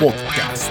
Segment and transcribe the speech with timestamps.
[0.00, 0.68] Podcast.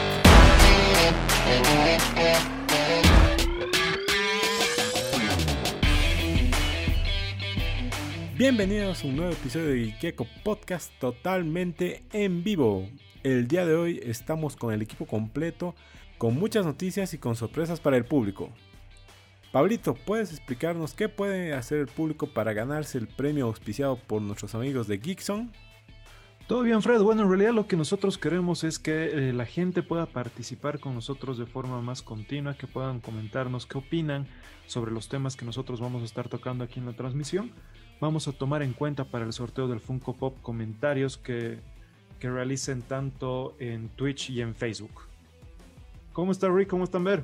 [8.38, 12.90] Bienvenidos a un nuevo episodio de Geeko Podcast totalmente en vivo.
[13.24, 15.74] El día de hoy estamos con el equipo completo,
[16.18, 18.50] con muchas noticias y con sorpresas para el público.
[19.52, 24.56] Pablito, ¿puedes explicarnos qué puede hacer el público para ganarse el premio auspiciado por nuestros
[24.56, 25.52] amigos de Geekson?
[26.52, 27.00] Todo bien, Fred.
[27.00, 30.94] Bueno, en realidad lo que nosotros queremos es que eh, la gente pueda participar con
[30.94, 34.28] nosotros de forma más continua, que puedan comentarnos qué opinan
[34.66, 37.54] sobre los temas que nosotros vamos a estar tocando aquí en la transmisión.
[38.02, 41.62] Vamos a tomar en cuenta para el sorteo del Funko Pop comentarios que,
[42.20, 45.04] que realicen tanto en Twitch y en Facebook.
[46.12, 46.68] ¿Cómo está Rick?
[46.68, 47.24] ¿Cómo están, Ver?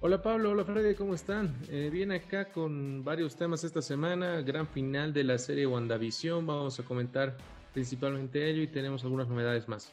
[0.00, 1.54] Hola Pablo, hola Freddy, ¿cómo están?
[1.68, 6.78] Eh, bien acá con varios temas esta semana, gran final de la serie WandaVision, vamos
[6.78, 7.36] a comentar
[7.74, 9.92] principalmente ello y tenemos algunas novedades más.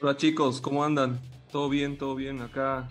[0.00, 1.18] Hola chicos, ¿cómo andan?
[1.50, 1.96] ¿Todo bien?
[1.96, 2.42] ¿Todo bien?
[2.42, 2.88] Acá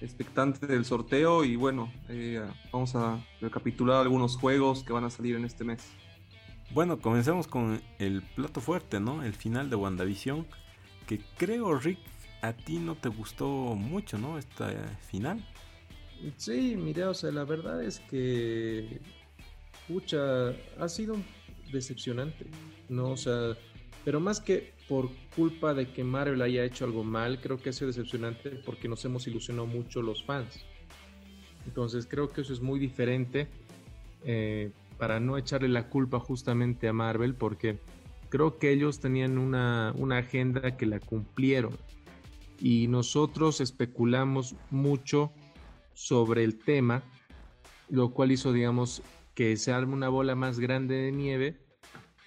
[0.00, 2.40] expectante del sorteo y bueno, eh,
[2.72, 5.84] vamos a recapitular algunos juegos que van a salir en este mes.
[6.70, 9.22] Bueno, comencemos con el plato fuerte, ¿no?
[9.22, 10.46] El final de WandaVision,
[11.06, 11.98] que creo, Rick,
[12.42, 14.38] a ti no te gustó mucho, ¿no?
[14.38, 14.70] Esta
[15.10, 15.44] final.
[16.36, 19.00] Sí, mira, o sea, la verdad es que,
[19.86, 21.16] pucha, ha sido
[21.72, 22.46] decepcionante,
[22.88, 23.10] ¿no?
[23.10, 23.56] O sea,
[24.04, 27.72] pero más que por culpa de que Marvel haya hecho algo mal, creo que ha
[27.72, 30.64] sido decepcionante porque nos hemos ilusionado mucho los fans.
[31.66, 33.48] Entonces creo que eso es muy diferente
[34.24, 37.78] eh, para no echarle la culpa justamente a Marvel porque
[38.30, 41.76] creo que ellos tenían una, una agenda que la cumplieron
[42.60, 45.32] y nosotros especulamos mucho
[45.94, 47.02] sobre el tema,
[47.88, 49.02] lo cual hizo, digamos,
[49.38, 51.56] que se arme una bola más grande de nieve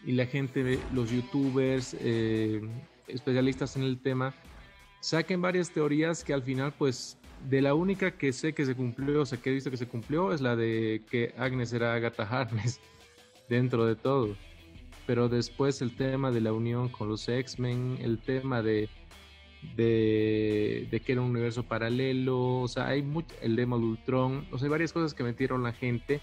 [0.06, 2.62] y la gente, los youtubers, eh,
[3.06, 4.34] especialistas en el tema,
[5.02, 7.18] saquen varias teorías que al final, pues,
[7.50, 9.90] de la única que sé que se cumplió, o sea, que he visto que se
[9.90, 12.80] cumplió, es la de que Agnes era Agatha Harkness
[13.50, 14.38] dentro de todo.
[15.06, 18.88] Pero después el tema de la unión con los X-Men, el tema de
[19.76, 24.58] de, que era un universo paralelo, o sea, hay mucho, el demo de Ultron, o
[24.58, 26.22] sea, hay varias cosas que metieron la gente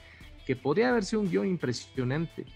[0.49, 2.47] que podría haber sido un guion impresionante,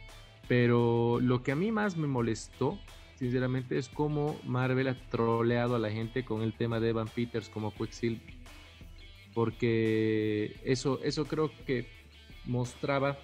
[0.49, 2.79] pero lo que a mí más me molestó,
[3.17, 7.51] sinceramente, es cómo Marvel ha troleado a la gente con el tema de Evan Peters
[7.51, 8.33] como Quicksilver,
[9.35, 11.87] porque eso, eso creo que
[12.47, 13.19] mostraba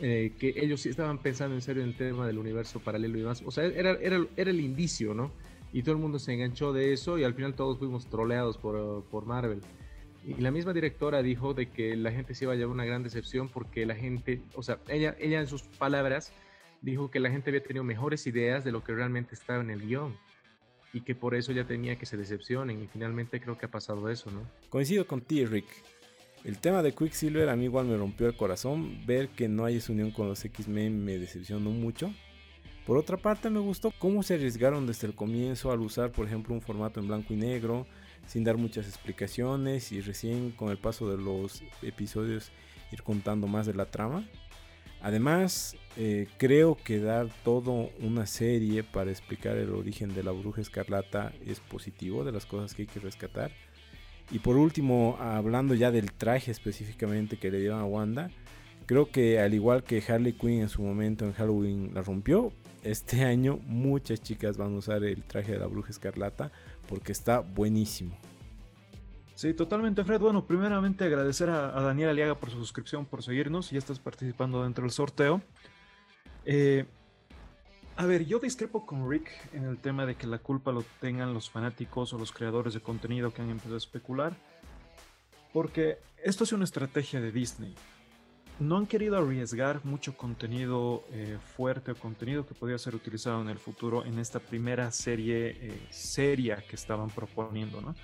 [0.00, 3.22] eh, que ellos sí estaban pensando en serio en el tema del universo paralelo y
[3.22, 5.32] demás, o sea, era, era, era el indicio, ¿no?
[5.72, 9.02] y todo el mundo se enganchó de eso y al final todos fuimos troleados por,
[9.06, 9.60] por Marvel.
[10.26, 13.02] Y la misma directora dijo de que la gente se iba a llevar una gran
[13.02, 16.32] decepción porque la gente, o sea, ella, ella en sus palabras
[16.80, 19.86] dijo que la gente había tenido mejores ideas de lo que realmente estaba en el
[19.86, 20.16] guion
[20.94, 24.08] y que por eso ya tenía que se decepcionen y finalmente creo que ha pasado
[24.08, 24.48] eso, ¿no?
[24.70, 25.66] Coincido con ti, Rick.
[26.44, 29.04] El tema de Quicksilver a mí igual me rompió el corazón.
[29.06, 32.12] Ver que no hay esa unión con los X-Men me decepcionó mucho.
[32.86, 36.54] Por otra parte me gustó cómo se arriesgaron desde el comienzo al usar por ejemplo
[36.54, 37.86] un formato en blanco y negro
[38.26, 42.50] sin dar muchas explicaciones y recién con el paso de los episodios
[42.92, 44.26] ir contando más de la trama.
[45.02, 50.62] Además, eh, creo que dar todo una serie para explicar el origen de la bruja
[50.62, 53.50] escarlata es positivo, de las cosas que hay que rescatar.
[54.30, 58.30] Y por último, hablando ya del traje específicamente que le dieron a Wanda,
[58.86, 62.52] creo que al igual que Harley Quinn en su momento en Halloween la rompió,
[62.82, 66.50] este año muchas chicas van a usar el traje de la bruja escarlata
[66.88, 68.16] porque está buenísimo.
[69.34, 70.20] Sí, totalmente, Fred.
[70.20, 73.70] Bueno, primeramente agradecer a, Daniel Aliaga por su suscripción, por seguirnos.
[73.70, 75.42] Ya estás participando dentro del sorteo.
[76.44, 76.84] Eh,
[77.96, 81.34] a ver, yo discrepo con Rick en el tema de que la culpa lo tengan
[81.34, 84.36] los fanáticos o los creadores de contenido que han empezado a especular.
[85.52, 87.74] Porque esto es una estrategia de Disney
[88.60, 93.48] no han querido arriesgar mucho contenido eh, fuerte o contenido que podía ser utilizado en
[93.48, 97.94] el futuro en esta primera serie eh, seria que estaban proponiendo, ¿no?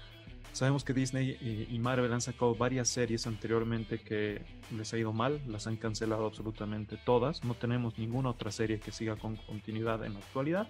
[0.53, 4.43] Sabemos que Disney eh, y Marvel han sacado varias series anteriormente que
[4.77, 8.91] les ha ido mal, las han cancelado absolutamente todas, no tenemos ninguna otra serie que
[8.91, 10.69] siga con continuidad en la actualidad.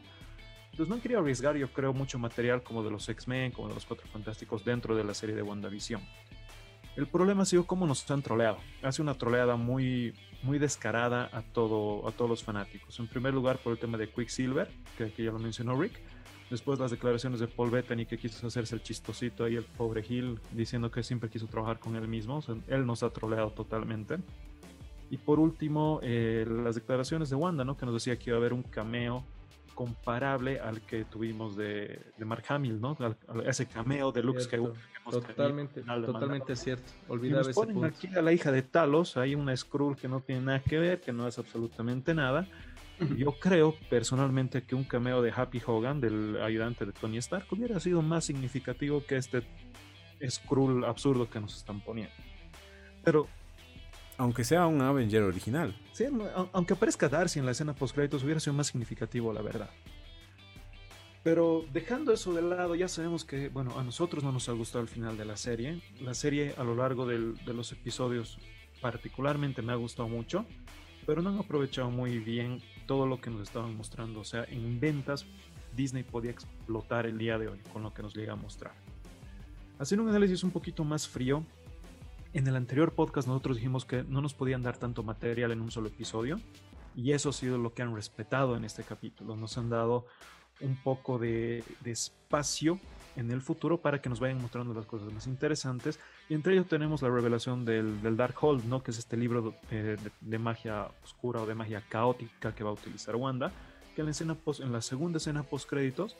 [0.72, 3.74] Entonces no han querido arriesgar, yo creo, mucho material como de los X-Men, como de
[3.74, 6.00] los Cuatro Fantásticos dentro de la serie de WandaVision.
[7.00, 8.58] El problema ha sido cómo nos han troleado.
[8.82, 10.12] Hace una troleada muy,
[10.42, 13.00] muy descarada a, todo, a todos los fanáticos.
[13.00, 15.98] En primer lugar, por el tema de Quicksilver, que aquí ya lo mencionó Rick.
[16.50, 20.40] Después las declaraciones de Paul Bettany que quiso hacerse el chistosito ahí, el pobre Hill,
[20.50, 22.44] diciendo que siempre quiso trabajar con él mismo.
[22.68, 24.18] él nos ha troleado totalmente.
[25.08, 27.78] Y por último, eh, las declaraciones de Wanda, ¿no?
[27.78, 29.24] Que nos decía que iba a haber un cameo
[29.80, 32.98] comparable al que tuvimos de, de Mark Hamill, ¿no?
[33.46, 34.78] ese cameo de Luke Skywalker.
[35.10, 36.92] Totalmente, totalmente cierto.
[37.08, 40.42] Olvidaba ese ponen aquí a la hija de Talos, hay una Skrull que no tiene
[40.42, 42.46] nada que ver, que no es absolutamente nada.
[43.16, 47.80] Yo creo personalmente que un cameo de Happy Hogan, del ayudante de Tony Stark, hubiera
[47.80, 49.44] sido más significativo que este
[50.28, 52.12] Skrull absurdo que nos están poniendo.
[53.02, 53.28] Pero
[54.20, 55.74] aunque sea un Avenger original.
[55.92, 56.04] Sí,
[56.52, 59.70] aunque aparezca Darcy en la escena post créditos hubiera sido más significativo, la verdad.
[61.22, 64.82] Pero dejando eso de lado, ya sabemos que, bueno, a nosotros no nos ha gustado
[64.82, 65.80] el final de la serie.
[66.02, 67.18] La serie a lo largo de
[67.54, 68.38] los episodios
[68.82, 70.44] particularmente me ha gustado mucho,
[71.06, 74.20] pero no han aprovechado muy bien todo lo que nos estaban mostrando.
[74.20, 75.24] O sea, en ventas
[75.74, 78.74] Disney podía explotar el día de hoy con lo que nos llega a mostrar.
[79.78, 81.42] Hacer un análisis un poquito más frío,
[82.32, 85.70] en el anterior podcast nosotros dijimos que no nos podían dar tanto material en un
[85.70, 86.40] solo episodio
[86.94, 89.36] y eso ha sido lo que han respetado en este capítulo.
[89.36, 90.06] Nos han dado
[90.60, 92.78] un poco de, espacio
[93.16, 95.98] en el futuro para que nos vayan mostrando las cosas más interesantes
[96.28, 98.82] y entre ellos tenemos la revelación del, del Darkhold, ¿no?
[98.82, 102.74] que es este libro de, de, magia oscura o de magia caótica que va a
[102.74, 103.50] utilizar Wanda,
[103.94, 106.16] que en la, escena post, en la segunda escena post créditos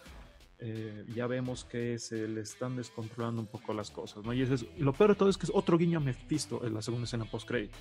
[0.62, 4.34] eh, ya vemos que se le están descontrolando un poco las cosas, ¿no?
[4.34, 4.46] Y,
[4.78, 7.24] lo peor de todo es que es otro guiño a Mephisto en la segunda escena
[7.24, 7.80] post-créditos.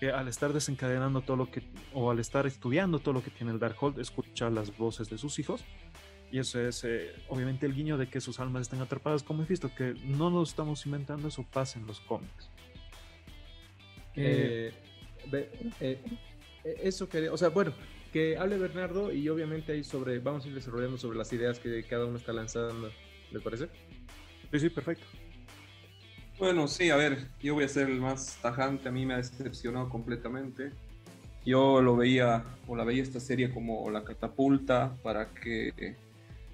[0.00, 3.52] Que al estar desencadenando todo lo que, o al estar estudiando todo lo que tiene
[3.52, 5.62] el Darkhold, escucha las voces de sus hijos.
[6.32, 9.70] Y eso es, eh, obviamente, el guiño de que sus almas están atrapadas con Mephisto,
[9.74, 12.48] que no lo estamos inventando, eso pasa en los cómics.
[14.16, 14.72] Eh,
[16.64, 17.74] eso quería, o sea, bueno,
[18.14, 21.82] que hable Bernardo y obviamente ahí sobre, vamos a ir desarrollando sobre las ideas que
[21.82, 22.88] cada uno está lanzando.
[23.32, 23.66] ¿Les parece?
[24.52, 25.04] Sí, sí, perfecto.
[26.38, 29.16] Bueno, sí, a ver, yo voy a ser el más tajante, a mí me ha
[29.16, 30.70] decepcionado completamente.
[31.44, 35.96] Yo lo veía, o la veía esta serie como la catapulta para que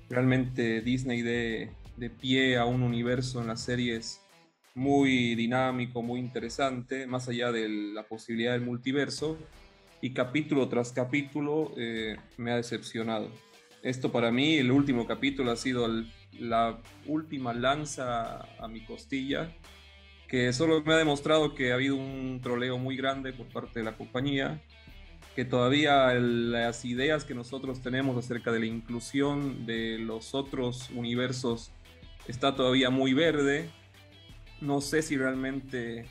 [0.09, 4.23] realmente Disney dé de pie a un universo en las series
[4.75, 9.37] muy dinámico, muy interesante, más allá de la posibilidad del multiverso
[10.03, 13.31] y capítulo tras capítulo eh, me ha decepcionado.
[13.83, 15.89] Esto para mí, el último capítulo ha sido
[16.39, 19.55] la última lanza a mi costilla,
[20.29, 23.85] que solo me ha demostrado que ha habido un troleo muy grande por parte de
[23.85, 24.61] la compañía,
[25.35, 31.71] que todavía las ideas que nosotros tenemos acerca de la inclusión de los otros universos
[32.27, 33.71] está todavía muy verde.
[34.61, 36.07] No sé si realmente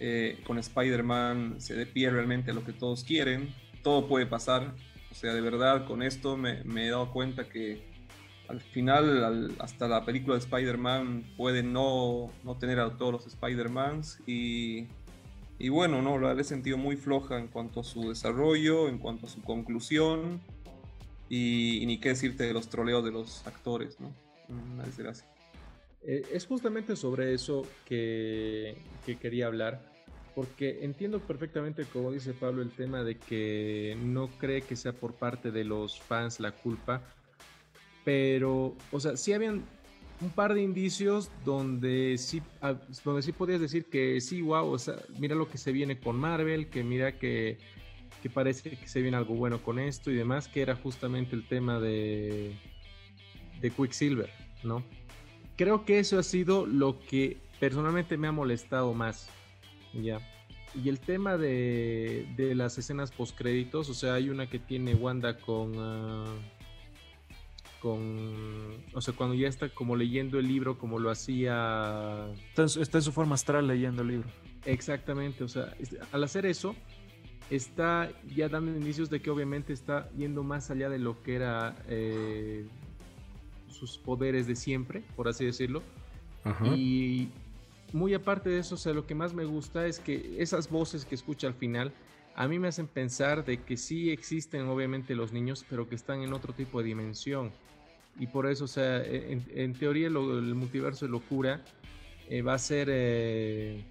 [0.00, 3.54] eh, con Spider-Man se dé pie realmente a lo que todos quieren.
[3.82, 4.74] Todo puede pasar.
[5.10, 7.92] O sea, de verdad, con esto me, he dado cuenta que
[8.48, 14.20] al final, hasta la película de Spider-Man puede no, no, tener a todos los Spider-Mans.
[14.26, 14.88] Y,
[15.58, 19.26] y, bueno, no, la he sentido muy floja en cuanto a su desarrollo, en cuanto
[19.26, 20.40] a su conclusión.
[21.28, 24.12] Y, ni qué decirte de los troleos de los actores, ¿no?
[24.48, 25.26] Una desgracia.
[26.06, 28.76] Eh, es justamente sobre eso que,
[29.20, 29.80] quería hablar,
[30.34, 35.14] porque entiendo perfectamente, como dice Pablo, el tema de que no cree que sea por
[35.14, 37.02] parte de los fans la culpa,
[38.04, 39.64] pero, o sea, sí habían
[40.20, 44.78] un par de indicios donde sí, ah, donde sí podías decir que sí, wow, o
[44.78, 47.56] sea, mira lo que se viene con Marvel, que mira que,
[48.22, 51.48] que parece que se viene algo bueno con esto y demás, que era justamente el
[51.48, 52.54] tema de,
[53.60, 54.30] de Quicksilver,
[54.62, 54.84] ¿no?
[55.56, 59.28] Creo que eso ha sido lo que personalmente me ha molestado más.
[59.92, 60.18] Ya.
[60.82, 64.94] Y el tema de, de las escenas post créditos, o sea, hay una que tiene
[64.94, 65.72] Wanda con.
[65.76, 66.24] Ah,
[67.80, 68.82] con.
[68.92, 72.26] O sea, cuando ya está como leyendo el libro, como lo hacía.
[72.48, 74.28] Está en, su forma astral leyendo el libro.
[74.64, 75.74] Exactamente, o sea,
[76.10, 76.74] al hacer eso,
[77.50, 81.76] está ya dando indicios de que obviamente está yendo más allá de lo que era
[81.86, 82.66] eh,
[83.74, 85.82] sus poderes de siempre, por así decirlo.
[86.74, 87.28] Y
[87.92, 91.04] muy aparte de eso, o sea, lo que más me gusta es que esas voces
[91.04, 91.92] que escucha al final,
[92.36, 96.22] a mí me hacen pensar de que sí existen obviamente los niños, pero que están
[96.22, 97.50] en otro tipo de dimensión.
[98.18, 101.64] Y por eso, o sea, en, teoría el multiverso de locura
[102.28, 102.88] eh, va a ser...
[102.90, 103.84] Eh,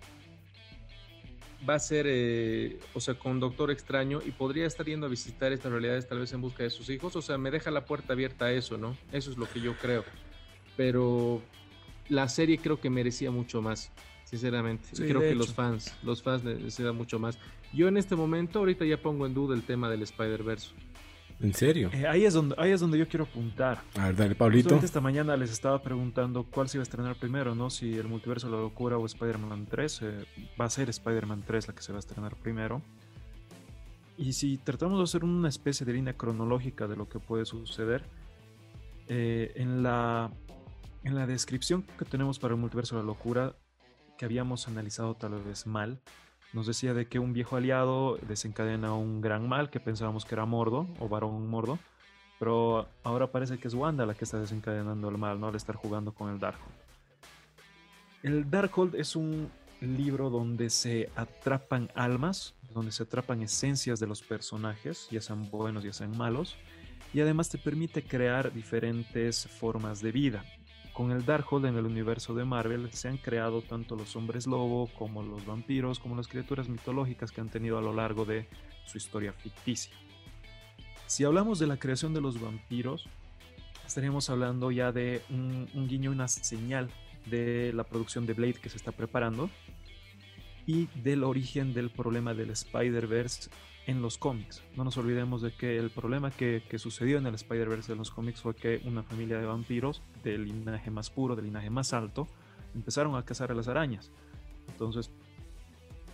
[1.67, 5.51] va a ser, eh, o sea, con Doctor Extraño y podría estar yendo a visitar
[5.51, 7.15] estas realidades tal vez en busca de sus hijos.
[7.15, 8.97] O sea, me deja la puerta abierta a eso, ¿no?
[9.11, 10.03] Eso es lo que yo creo.
[10.75, 11.41] Pero
[12.09, 13.91] la serie creo que merecía mucho más,
[14.25, 14.89] sinceramente.
[14.95, 17.37] creo que los fans, los fans necesitan mucho más.
[17.73, 20.71] Yo en este momento, ahorita ya pongo en duda el tema del Spider-Verse.
[21.39, 21.89] ¿En serio?
[21.93, 23.81] Eh, ahí, es donde, ahí es donde yo quiero apuntar.
[23.95, 24.75] A ver, dale, Pablito.
[24.75, 27.69] esta mañana les estaba preguntando cuál se iba a estrenar primero, ¿no?
[27.69, 30.01] Si el multiverso de la locura o Spider-Man 3.
[30.03, 30.25] Eh,
[30.59, 32.81] va a ser Spider-Man 3 la que se va a estrenar primero.
[34.17, 38.03] y si tratamos de hacer una especie de línea cronológica de lo que puede suceder,
[39.07, 40.31] eh, en, la,
[41.03, 43.55] en la descripción que tenemos para el multiverso de la locura,
[44.17, 45.99] que habíamos analizado tal vez mal,
[46.53, 50.45] nos decía de que un viejo aliado desencadena un gran mal que pensábamos que era
[50.45, 51.79] Mordo o Varón Mordo,
[52.39, 55.47] pero ahora parece que es Wanda la que está desencadenando el mal, ¿no?
[55.47, 56.75] Al estar jugando con el Darkhold.
[58.21, 59.49] El Darkhold es un
[59.81, 65.83] libro donde se atrapan almas, donde se atrapan esencias de los personajes, ya sean buenos,
[65.83, 66.55] ya sean malos,
[67.13, 70.45] y además te permite crear diferentes formas de vida.
[70.93, 74.87] Con el Darkhold en el universo de Marvel se han creado tanto los hombres lobo
[74.97, 78.47] como los vampiros, como las criaturas mitológicas que han tenido a lo largo de
[78.85, 79.95] su historia ficticia.
[81.07, 83.09] Si hablamos de la creación de los vampiros,
[83.87, 86.91] estaríamos hablando ya de un, un guiño, una señal
[87.25, 89.49] de la producción de Blade que se está preparando
[90.65, 93.49] y del origen del problema del Spider-Verse
[93.85, 94.63] en los cómics.
[94.75, 98.41] No nos olvidemos de que el problema que, sucedió en el Spider-Verse de los cómics
[98.41, 102.27] fue que una familia de vampiros del linaje más puro, del linaje más alto,
[102.75, 104.11] empezaron a cazar a las arañas.
[104.69, 105.11] Entonces,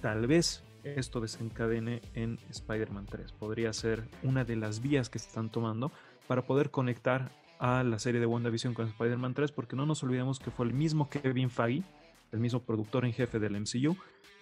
[0.01, 3.31] tal vez esto desencadene en Spider-Man 3.
[3.33, 5.91] Podría ser una de las vías que están tomando
[6.27, 10.39] para poder conectar a la serie de WandaVision con Spider-Man 3, porque no nos olvidemos
[10.39, 11.83] que fue el mismo Kevin Feige,
[12.31, 13.97] el mismo productor en jefe del MCU,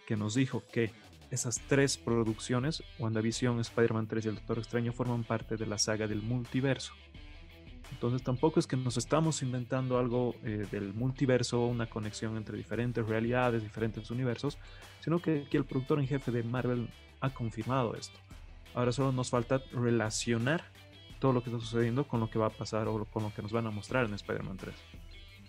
[0.07, 0.91] que nos dijo que
[1.29, 6.07] esas tres producciones, WandaVision, Spider-Man 3 y El Doctor Extraño, forman parte de la saga
[6.07, 6.93] del multiverso.
[7.91, 13.05] Entonces tampoco es que nos estamos inventando algo eh, del multiverso, una conexión entre diferentes
[13.05, 14.57] realidades, diferentes universos,
[15.01, 18.17] sino que aquí el productor en jefe de Marvel ha confirmado esto.
[18.73, 20.63] Ahora solo nos falta relacionar
[21.19, 23.41] todo lo que está sucediendo con lo que va a pasar o con lo que
[23.41, 24.75] nos van a mostrar en Spider-Man 3.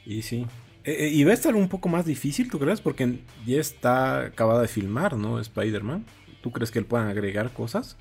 [0.07, 0.47] Y sí,
[0.89, 2.81] eh, eh, y va a estar un poco más difícil, ¿tú crees?
[2.81, 5.39] Porque ya está acabada de filmar, ¿no?
[5.39, 6.07] Spider-Man.
[6.41, 7.99] ¿Tú crees que le puedan agregar cosas?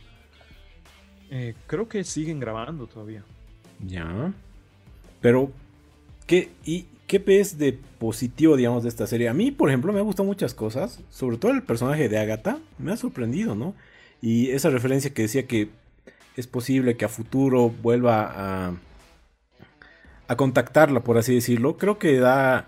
[1.29, 3.25] Eh, creo que siguen grabando todavía.
[3.85, 4.31] Ya.
[5.19, 5.51] Pero,
[6.27, 9.27] ¿qué, y, ¿qué ves de positivo, digamos, de esta serie?
[9.27, 11.01] A mí, por ejemplo, me han gustado muchas cosas.
[11.09, 12.57] Sobre todo el personaje de Agatha.
[12.77, 13.75] Me ha sorprendido, ¿no?
[14.21, 15.71] Y esa referencia que decía que
[16.37, 18.73] es posible que a futuro vuelva a,
[20.29, 21.75] a contactarla, por así decirlo.
[21.75, 22.65] Creo que da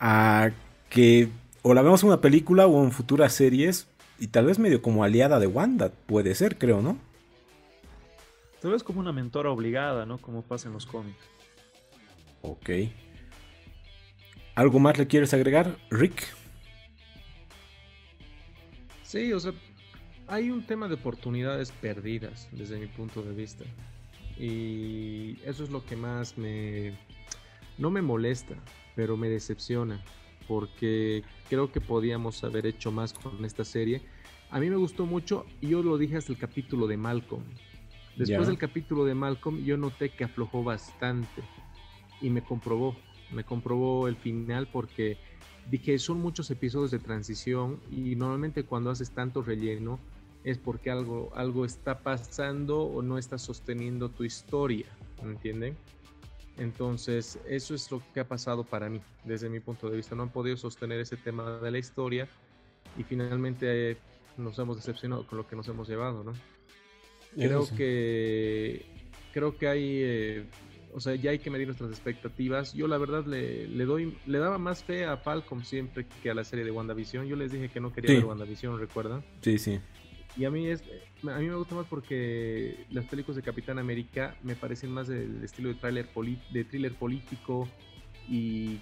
[0.00, 0.50] a
[0.88, 1.28] que
[1.62, 3.86] o la vemos en una película o en futuras series
[4.18, 6.98] y tal vez medio como aliada de Wanda, puede ser, creo, ¿no?
[8.60, 10.18] Tal vez como una mentora obligada, ¿no?
[10.18, 11.24] Como pasa en los cómics.
[12.42, 12.70] Ok.
[14.54, 16.26] ¿Algo más le quieres agregar, Rick?
[19.02, 19.52] Sí, o sea,
[20.28, 23.64] hay un tema de oportunidades perdidas desde mi punto de vista.
[24.38, 26.98] Y eso es lo que más me...
[27.78, 28.54] No me molesta,
[28.94, 30.02] pero me decepciona
[30.48, 34.02] porque creo que podíamos haber hecho más con esta serie.
[34.50, 37.44] A mí me gustó mucho y yo lo dije hasta el capítulo de Malcolm.
[38.16, 41.42] Después del capítulo de Malcolm yo noté que aflojó bastante
[42.20, 42.96] y me comprobó,
[43.30, 45.18] me comprobó el final porque
[45.70, 50.00] dije son muchos episodios de transición y normalmente cuando haces tanto relleno
[50.42, 54.86] es porque algo, algo está pasando o no está sosteniendo tu historia,
[55.22, 55.76] ¿me entienden?
[56.60, 60.14] Entonces, eso es lo que ha pasado para mí, desde mi punto de vista.
[60.14, 62.28] No han podido sostener ese tema de la historia
[62.98, 63.96] y finalmente
[64.36, 66.34] nos hemos decepcionado con lo que nos hemos llevado, ¿no?
[67.34, 68.84] Creo que
[69.32, 70.44] creo que hay, eh,
[70.92, 72.74] o sea, ya hay que medir nuestras expectativdas.
[72.74, 76.44] Yo la verdad le, doy, le daba más fe a Falcom siempre que a la
[76.44, 77.26] serie de WandaVision.
[77.26, 79.24] Yo les dije que no quería ver WandaVision, ¿recuerdan?
[79.40, 79.80] Sí, sí.
[80.36, 80.82] Y a mí, es,
[81.22, 85.42] a mí me gusta más porque las películas de Capitán América me parecen más del
[85.42, 86.08] estilo de, thriller,
[86.50, 87.68] de thriller político
[88.28, 88.78] y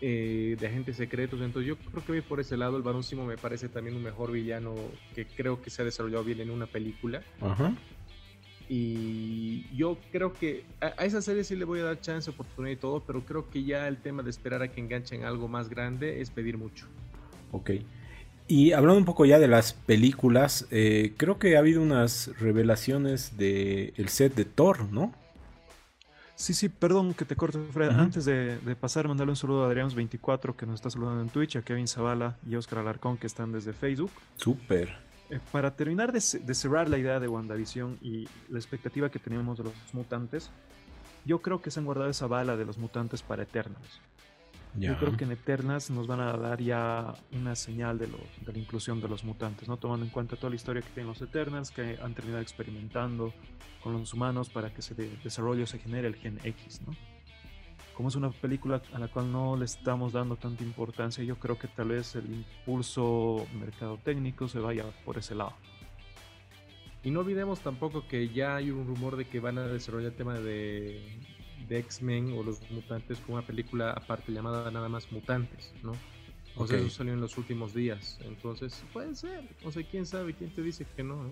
[0.00, 1.40] eh, de agentes secretos.
[1.40, 2.76] Entonces yo creo que voy por ese lado.
[2.76, 4.74] El Barón Simo me parece también un mejor villano
[5.14, 7.22] que creo que se ha desarrollado bien en una película.
[7.40, 7.72] Ajá.
[8.68, 12.76] Y yo creo que a, esa serie sí le voy a dar chance, oportunidad y
[12.76, 16.20] todo, pero creo que ya el tema de esperar a que enganchen algo más grande
[16.20, 16.86] es pedir mucho.
[17.52, 17.70] Ok.
[18.48, 23.36] Y hablando un poco ya de las películas, eh, creo que ha habido unas revelaciones
[23.36, 25.12] del el set de Thor, ¿no?
[26.34, 27.90] Sí, sí, perdón que te corte, Fred.
[27.90, 31.62] Antes de, pasar, mandarle un saludo a Adrián24 que nos está saludando en Twitch, a
[31.62, 34.10] Kevin Zavala y Oscar Alarcón que están desde Facebook.
[34.36, 34.92] Súper.
[35.30, 39.58] Eh, para terminar de, de, cerrar la idea de WandaVision y la expectativa que teníamos
[39.58, 40.50] de los mutantes,
[41.24, 44.00] yo creo que se han guardado esa bala de los mutantes para Eternals.
[44.74, 48.58] Yo creo que en Eternas nos van a dar ya una señal de, de la
[48.58, 49.76] inclusión de los mutantes, ¿no?
[49.76, 53.34] Tomando en cuenta toda la historia que tienen los Eternals, que han terminado experimentando
[53.82, 56.94] con los humanos para que se desarrolle o se genere el gen X, ¿no?
[57.94, 61.58] Como es una película a la cual no le estamos dando tanta importancia, yo creo
[61.58, 65.52] que tal vez el impulso mercado técnico se vaya por ese lado.
[67.04, 70.16] Y no olvidemos tampoco que ya hay un rumor de que van a desarrollar el
[70.16, 71.02] tema de,
[71.72, 75.92] de X-Men o los mutantes con una película aparte llamada nada más Mutantes, ¿no?
[76.54, 78.18] O sea, eso salió en los últimos días.
[78.24, 79.42] Entonces, puede ser.
[79.64, 81.30] O sea, quién sabe, quién te dice que no, ¿no?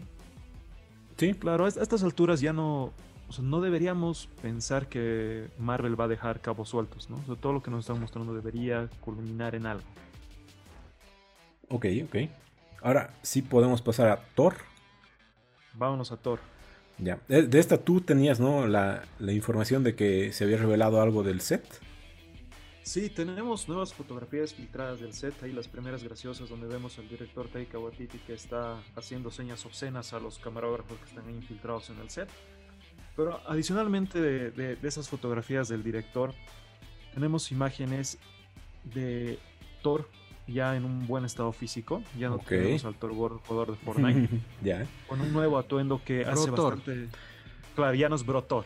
[1.18, 2.92] Sí, Claro, a est- a estas alturas ya no,
[3.28, 7.16] o sea, no deberíamos pensar que Marvel va a dejar cabos sueltos, ¿no?
[7.16, 9.85] O sea, todo lo que nos están mostrando debería culminar en algo.
[11.68, 12.16] ok, ok.
[12.82, 14.54] Ahora sí podemos pasar a Thor.
[15.75, 16.40] Vámonos a Thor.
[17.02, 17.19] Ya.
[17.28, 18.66] De, esta tú tenías, ¿no?
[18.66, 21.64] La, la información de que se había revelado algo del set.
[22.83, 27.49] Sí, tenemos nuevas fotografías filtradas del set, ahí las primeras graciosas donde vemos al director
[27.49, 32.11] Taika Waititi que está haciendo señas obscenas a los camarógrafos que están infiltrados en el
[32.11, 32.28] set.
[33.16, 36.33] Pero adicionalmente de- de esas fotografías del director,
[37.14, 38.19] tenemos imágenes
[38.95, 39.38] de
[39.83, 40.09] Thor
[40.47, 42.49] ya en un buen estado físico, ya no Ok.
[42.49, 44.28] tenemos al Thor jugador de Fortnite,
[44.62, 44.87] ya.
[45.09, 47.09] con un nuevo atuendo que hace bastante...
[47.76, 48.64] Claro, ya no es Brotor.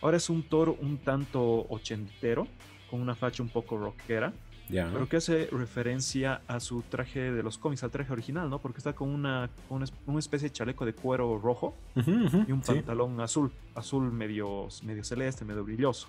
[0.00, 2.46] Ahora es un Thor un tanto ochentero,
[2.90, 4.32] con una facha un poco rockera,
[4.70, 4.88] Ya.
[4.92, 8.58] pero que hace referencia a su traje de los cómics, al traje original, ¿no?
[8.58, 12.52] Porque está con una, con una, es- una especie de chaleco de cuero rojo y
[12.52, 12.72] un sí.
[12.72, 16.08] pantalón azul, azul medio, medio celeste, medio brilloso.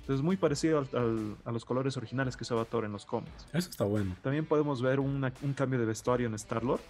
[0.00, 3.46] Entonces muy parecido al- al- a los colores originales que usaba Thor en los cómics.
[3.52, 4.16] Eso está bueno.
[4.22, 6.80] También podemos ver una- un cambio de vestuario en Star-Lord,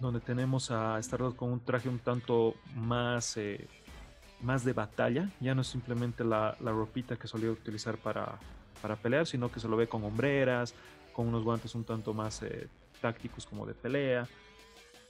[0.00, 3.68] donde tenemos a Star-Lord con un traje un tanto más, eh,
[4.42, 5.30] más de batalla.
[5.40, 8.38] Ya no es simplemente la, la ropita que solía utilizar para,
[8.82, 10.74] para pelear, sino que se lo ve con hombreras,
[11.12, 12.66] con unos guantes un tanto más eh,
[13.00, 14.26] tácticos como de pelea.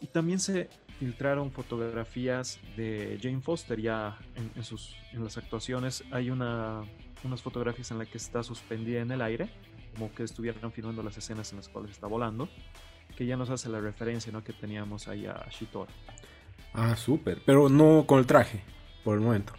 [0.00, 6.04] Y también se filtraron fotografías de Jane Foster ya en, en sus, en las actuaciones.
[6.10, 6.82] Hay una,
[7.24, 9.50] unas fotografías en las que está suspendida en el aire
[9.94, 12.48] como que estuvieran filmando las escenas en las cuales está volando,
[13.16, 14.42] que ya nos hace la referencia ¿no?
[14.42, 15.88] que teníamos ahí a Shitor.
[16.72, 17.40] Ah, súper.
[17.46, 18.62] Pero no con el traje,
[19.04, 19.52] por el momento.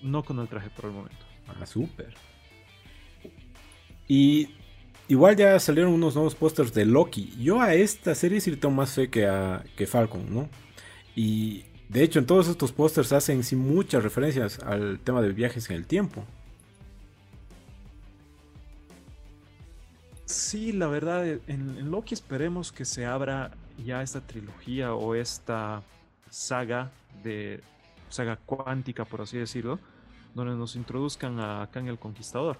[0.00, 1.24] No con el traje por el momento.
[1.48, 2.14] Ah, súper.
[4.06, 4.54] Y
[5.08, 7.34] igual ya salieron unos nuevos pósters de Loki.
[7.38, 10.48] Yo a esta serie sí le tengo más fe que a que Falcon, ¿no?
[11.16, 15.68] Y de hecho en todos estos pósters hacen sí muchas referencias al tema de viajes
[15.70, 16.24] en el tiempo.
[20.26, 23.50] Sí, la verdad, en, en Loki esperemos que se abra
[23.84, 25.82] ya esta trilogía o esta
[26.28, 26.90] saga
[27.22, 27.62] de
[28.10, 29.78] saga cuántica, por así decirlo,
[30.34, 32.58] donde nos introduzcan a Kang el Conquistador.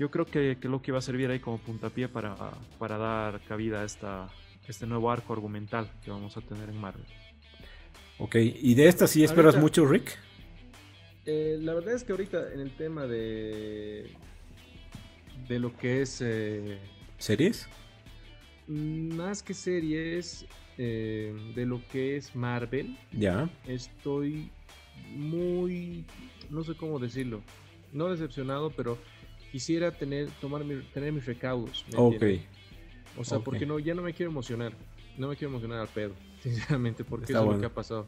[0.00, 2.34] Yo creo que, que Loki va a servir ahí como puntapié para,
[2.78, 4.28] para dar cabida a esta,
[4.66, 7.04] este nuevo arco argumental que vamos a tener en Marvel.
[8.18, 10.16] Ok, y de esta sí esperas Ahorita- mucho, Rick.
[11.26, 14.10] Eh, la verdad es que ahorita en el tema de
[15.48, 16.78] de lo que es eh,
[17.18, 17.68] ¿Series?
[18.66, 20.46] más que series
[20.78, 23.50] eh, de lo que es Marvel Ya.
[23.66, 24.50] estoy
[25.14, 26.06] muy
[26.48, 27.42] no sé cómo decirlo
[27.92, 28.96] no decepcionado pero
[29.50, 32.12] quisiera tener tomar mi- tener mis recaudos ¿me Ok.
[32.14, 32.42] entiendes?
[33.16, 34.72] o sea porque no ya no me quiero emocionar
[35.18, 37.56] no me quiero emocionar al pedo sinceramente porque Está eso es bueno.
[37.56, 38.06] lo que ha pasado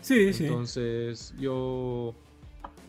[0.00, 0.44] Sí, sí.
[0.44, 2.14] entonces yo,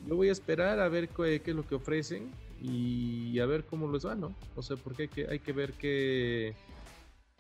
[0.05, 2.29] yo voy a esperar a ver qué, qué es lo que ofrecen
[2.61, 4.33] y a ver cómo les va, ¿no?
[4.55, 6.55] O sea, porque hay que, hay que ver qué,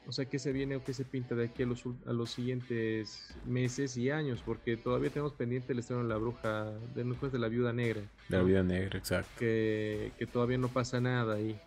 [0.07, 2.13] o sea, qué se viene o qué se pinta de aquí a los, ul- a
[2.13, 7.03] los siguientes meses y años, porque todavía tenemos pendiente el estreno de la bruja, de,
[7.03, 8.45] después de la viuda negra, De la ¿no?
[8.45, 9.29] vida negra, exacto.
[9.39, 11.59] que, que todavía no pasa nada ahí.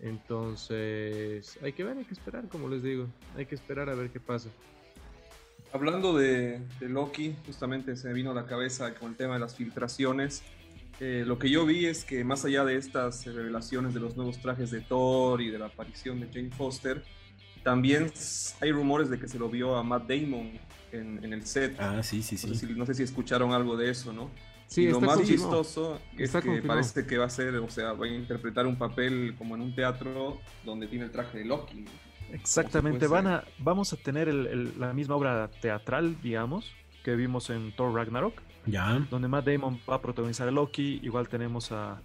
[0.00, 4.10] Entonces, hay que ver, hay que esperar, como les digo, hay que esperar a ver
[4.10, 4.48] qué pasa.
[5.72, 9.40] Hablando de, de Loki, justamente se me vino a la cabeza con el tema de
[9.40, 10.42] las filtraciones.
[11.00, 14.38] Eh, lo que yo vi es que más allá de estas revelaciones de los nuevos
[14.40, 17.02] trajes de Thor y de la aparición de Jane Foster,
[17.66, 18.12] también
[18.60, 20.52] hay rumores de que se lo vio a Matt Damon
[20.92, 21.74] en, en el set.
[21.80, 22.66] Ah, sí, sí, No, sé sí.
[22.68, 24.30] si, no sé si escucharon algo de eso, ¿no?
[24.68, 25.50] Sí, y lo está más confirmado.
[25.62, 26.80] chistoso es Está que confirmado.
[26.80, 29.74] parece que va a ser, o sea, va a interpretar un papel como en un
[29.74, 31.84] teatro donde tiene el traje de Loki.
[32.32, 37.50] Exactamente, van a, vamos a tener el- el- la misma obra teatral, digamos, que vimos
[37.50, 39.04] en Thor Ragnarok, Ya.
[39.10, 41.00] donde Matt Damon va a protagonizar a Loki.
[41.02, 42.00] Igual tenemos a.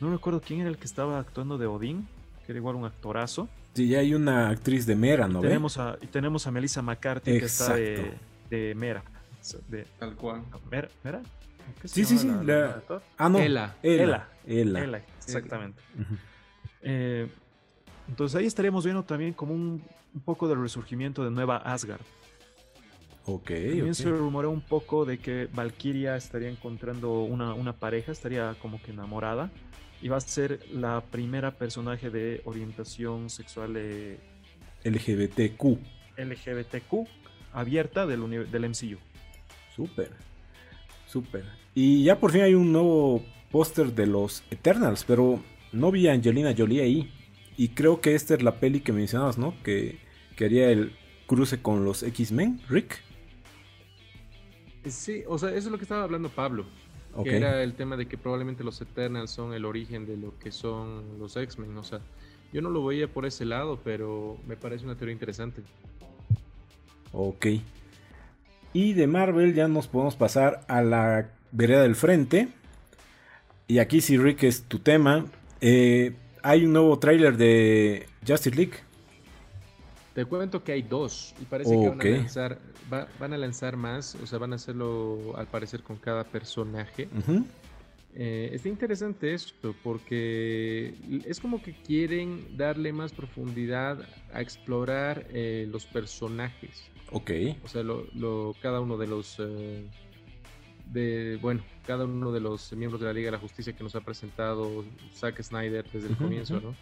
[0.00, 2.08] No recuerdo quién era el que estaba actuando de Odín,
[2.44, 3.48] que era igual un actorazo.
[3.76, 5.40] Sí, ya hay una actriz de Mera, ¿no?
[5.42, 5.48] ve?
[5.48, 8.14] tenemos a, y tenemos a Melissa McCarthy, que está de,
[8.48, 9.04] de Mera.
[9.68, 10.42] De, Tal cual.
[10.70, 10.88] ¿Mera?
[11.04, 11.20] ¿Mera?
[11.82, 12.42] ¿Qué Sí, sí, sí, la-
[12.88, 13.02] la-?
[13.18, 13.38] Ah, no.
[13.38, 13.76] Ela.
[13.82, 14.28] Ela.
[14.46, 14.82] Ela.
[14.82, 15.82] Ela, exactamente.
[16.82, 17.28] Eh,
[18.08, 19.82] entonces ahí estaríamos viendo también como un,
[20.14, 22.00] un poco del resurgimiento de Nueva Asgard.
[23.28, 28.54] Ok, También se rumoreó un poco de que Valkyria estaría encontrando una, una pareja, estaría
[28.62, 29.50] como que enamorada.
[30.02, 34.18] Y va a ser la primera personaje de orientación sexual eh,
[34.84, 35.78] LGBTQ.
[36.16, 37.08] LGBTQ.
[37.52, 38.98] abierta del, del MCU.
[39.74, 40.10] Súper,
[41.06, 41.44] súper.
[41.74, 46.12] Y ya por fin hay un nuevo póster de los Eternals, pero no vi a
[46.12, 47.12] Angelina Jolie ahí.
[47.56, 49.54] Y creo que esta es la peli que mencionabas, ¿no?
[49.62, 49.98] Que,
[50.36, 50.92] que haría el
[51.26, 53.02] cruce con los X-Men, Rick.
[54.86, 56.66] Sí, o sea, eso es lo que estaba hablando Pablo.
[57.22, 60.52] Que era el tema de que probablemente los Eternals son el origen de lo que
[60.52, 61.76] son los X-Men.
[61.78, 62.00] O sea,
[62.52, 65.62] yo no lo veía por ese lado, pero me parece una teoría interesante.
[67.12, 67.46] Ok.
[68.72, 72.48] Y de Marvel ya nos podemos pasar a la vereda del frente.
[73.68, 75.26] Y aquí si Rick es tu tema.
[75.60, 78.85] Eh, hay un nuevo tráiler de Justice League.
[80.16, 82.58] Te cuento que hay dos y parece que van a, lanzar,
[83.20, 87.06] van a lanzar más, o sea, van a hacerlo al parecer con cada personaje.
[88.14, 90.94] Eh, está interesante esto porque
[91.26, 96.90] es como que quieren darle más profundidad a explorar eh, los personajes.
[97.12, 97.32] Ok.
[97.62, 99.36] O sea, lo, cada uno de los...
[99.38, 99.86] Eh,
[100.94, 103.94] de, bueno, cada uno de los miembros de la Liga de la Justicia que nos
[103.96, 106.74] ha presentado Zack Snyder desde el comienzo, ¿no?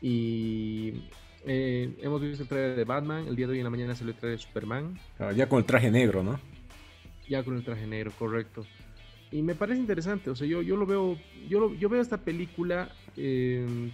[0.00, 1.08] Y
[1.46, 4.12] eh, hemos visto el trailer de Batman, el día de hoy en la mañana salió
[4.12, 4.98] el trailer de Superman.
[5.18, 6.40] Ah, ya con el traje negro, ¿no?
[7.28, 8.66] Ya con el traje negro, correcto.
[9.30, 11.16] Y me parece interesante, o sea, yo, yo lo veo,
[11.48, 13.92] yo, yo veo esta película em,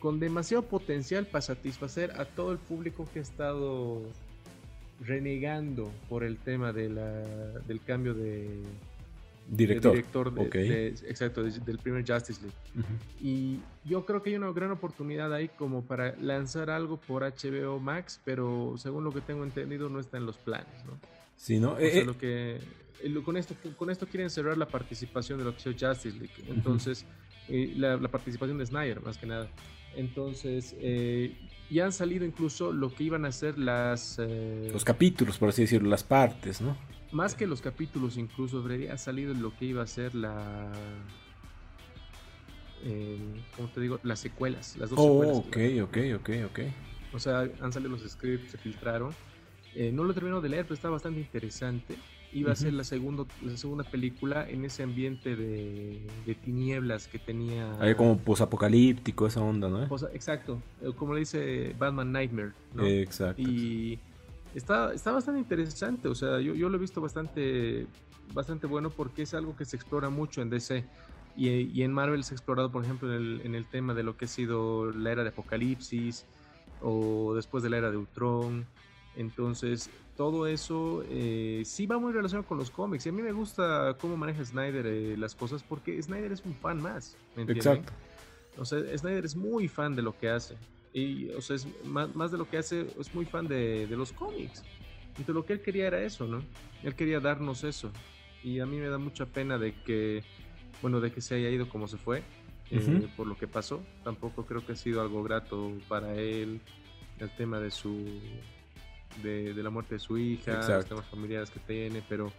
[0.00, 4.02] con demasiado potencial para satisfacer a todo el público que ha estado
[5.00, 7.22] renegando por el tema de la,
[7.66, 8.62] del cambio de,
[9.48, 10.32] director, director
[11.08, 12.56] exacto, del primer Justice League.
[13.20, 17.78] Y yo creo que hay una gran oportunidad ahí como para lanzar algo por HBO
[17.78, 20.98] Max, pero según lo que tengo entendido no está en los planes, ¿no?
[21.36, 21.78] Sí, ¿no?
[21.78, 22.58] Eh, lo que,
[23.02, 26.34] eh, con, esto, con esto quieren cerrar la participación de lo que Justice League.
[26.48, 27.04] Entonces,
[27.48, 29.48] eh, la, participación de Snyder, más que nada.
[29.94, 30.74] Entonces,
[31.70, 34.18] ya han salido incluso lo que iban a ser las...
[34.18, 36.76] los capítulos, por así decirlo, las partes, ¿no?
[37.16, 40.70] Más que los capítulos, incluso, Freddy, ha salido lo que iba a ser la.
[42.84, 43.18] Eh,
[43.56, 43.98] ¿Cómo te digo?
[44.02, 45.36] Las secuelas, las dos oh, secuelas.
[45.38, 46.60] Ok, ok, ok, ok.
[47.14, 49.14] O sea, han salido los scripts, se filtraron.
[49.74, 51.96] Eh, no lo he terminado de leer, pero está bastante interesante.
[52.34, 56.06] Iba a ser la, segundo, la segunda película en ese ambiente de,
[56.44, 57.80] tinieblas que tenía.
[57.80, 59.84] Hay como posapocalíptico, esa onda, ¿no?
[60.12, 62.52] exacto, eh, como le dice Batman Nightmare.
[62.74, 62.84] ¿no?
[62.84, 63.40] Exacto.
[63.40, 63.98] Y
[64.56, 67.86] está, está bastante interesante, o sea, yo, yo, lo he visto bastante,
[68.32, 70.84] bastante bueno porque es algo que se explora mucho en DC.
[71.36, 74.02] Y, y en Marvel se ha explorado, por ejemplo, en el, en el, tema de
[74.02, 76.24] lo que ha sido la era de Apocalipsis
[76.80, 78.64] o después de la era de Ultron.
[79.16, 83.04] Entonces, todo eso eh, sí va muy relacionado con los cómics.
[83.04, 86.54] Y a mí me gusta cómo maneja Snyder eh, las cosas porque Snyder es un
[86.54, 87.18] fan más.
[87.36, 87.92] Exacto.
[88.56, 90.56] O sea, Snyder es muy fan de lo que hace.
[90.96, 94.62] Y, o sea, es más, de lo que hace, es muy fan de, los cómics.
[95.08, 96.42] Entonces lo que él quería era eso, ¿no?
[96.82, 97.92] Él quería darnos eso.
[98.42, 100.24] Y a mí me da mucha pena de que,
[100.80, 102.22] bueno, de que se haya ido como se fue,
[102.70, 103.84] eh, por lo que pasó.
[104.04, 106.62] Tampoco creo que ha sido algo grato para él
[107.20, 108.18] el tema de su,
[109.22, 112.32] de, la muerte de su hija, los temas familiares que tiene, pero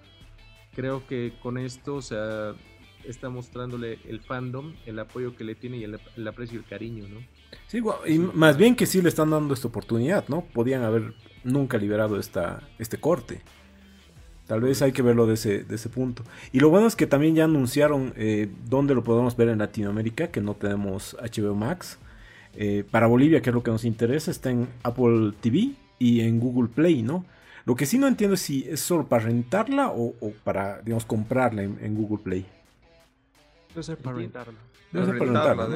[0.74, 2.56] creo que con esto, o sea,
[3.04, 6.67] está mostrándole el fandom, el apoyo que le tiene y el, el aprecio y el
[6.67, 7.20] cariño, ¿no?
[7.68, 10.42] Sí, y más bien que sí le están dando esta oportunidad, ¿no?
[10.42, 13.42] Podían haber nunca liberado esta, este corte.
[14.48, 16.24] Tal vez hay que verlo de ese, de ese punto.
[16.54, 20.30] Y lo bueno es que también ya anunciaron eh, dónde lo podemos ver en Latinoamérica,
[20.30, 22.00] que no tenemos HBO Max.
[22.56, 26.40] Eh, para Bolivia, que es lo que nos interesa, está en Apple TV y en
[26.40, 27.26] Google Play, ¿no?
[27.66, 30.14] Lo que sí no entiendo es si es solo para rentarla o,
[30.46, 32.46] para, digamos, comprarla en, Google Play.
[33.70, 34.58] Debe ser para rentarla.
[34.91, 35.67] Debe rentarla,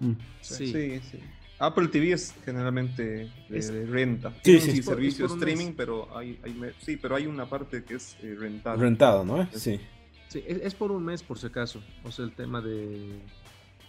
[0.00, 0.12] mm.
[0.40, 0.72] Sí.
[0.72, 1.20] sí,
[1.60, 4.32] Apple TV es generalmente de, renta.
[4.42, 6.38] Sí, sí, servicio de streaming, pero hay,
[6.80, 8.76] sí, pero hay una parte que es eh, rentada.
[8.76, 9.48] Rentado, ¿no?
[9.52, 9.80] Sí.
[10.28, 11.82] Sí, es, por un mes por si acaso.
[12.04, 13.18] O sea, el tema de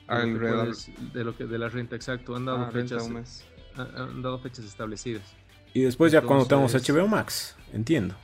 [0.07, 2.35] ah, de, lo que de la renta, exacto.
[2.35, 3.07] Han dado ah, fechas
[3.75, 5.23] han dado fechas establecidas.
[5.73, 8.15] Y después ya cuando tengamos HBO Max, entiendo.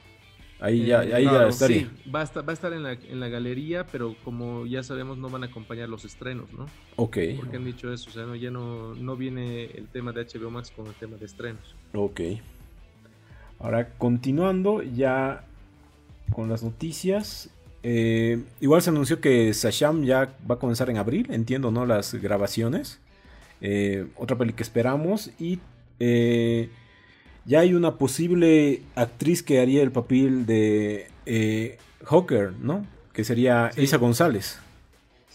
[0.65, 1.82] Ahí ya, ahí ya estaría.
[1.82, 4.82] Sí, va a estar, va a estar en, la, en, la, galería, pero como ya
[4.82, 6.65] sabemos, no van a acompañar los estrenos, ¿no?
[6.95, 7.17] Ok.
[7.38, 10.49] Porque han dicho eso, o sea, no, ya no, no viene el tema de HBO
[10.49, 11.75] Max con el tema de estrenos.
[11.93, 12.19] Ok.
[13.60, 15.45] Ahora, continuando ya
[16.34, 17.51] con las noticias.
[17.84, 21.86] Eh, igual se anunció que Sasham ya va a comenzar en abril, entiendo, ¿no?
[21.86, 22.99] Las grabaciones.
[23.62, 25.30] Eh, otra peli que esperamos.
[25.39, 25.60] Y
[25.99, 26.71] eh,
[27.45, 32.86] ya hay una posible actriz que haría el papel de eh, Hawker, ¿no?
[33.13, 34.60] Que sería Isa González.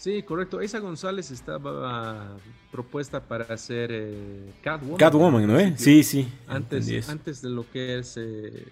[0.01, 0.61] Sí, correcto.
[0.61, 2.35] Esa González estaba
[2.71, 4.97] propuesta para hacer eh, Catwoman.
[4.97, 5.59] Catwoman, ¿no?
[5.59, 5.75] Eh?
[5.77, 6.27] Sí, sí.
[6.47, 8.65] Antes, antes de lo que es eh,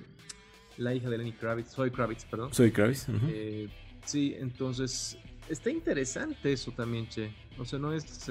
[0.78, 2.52] la hija de Lenny Kravitz, Soy Kravitz, perdón.
[2.52, 3.06] Soy Kravitz.
[3.28, 3.70] Eh,
[4.06, 7.32] sí, entonces está interesante eso también, che.
[7.60, 8.28] O sea, no es...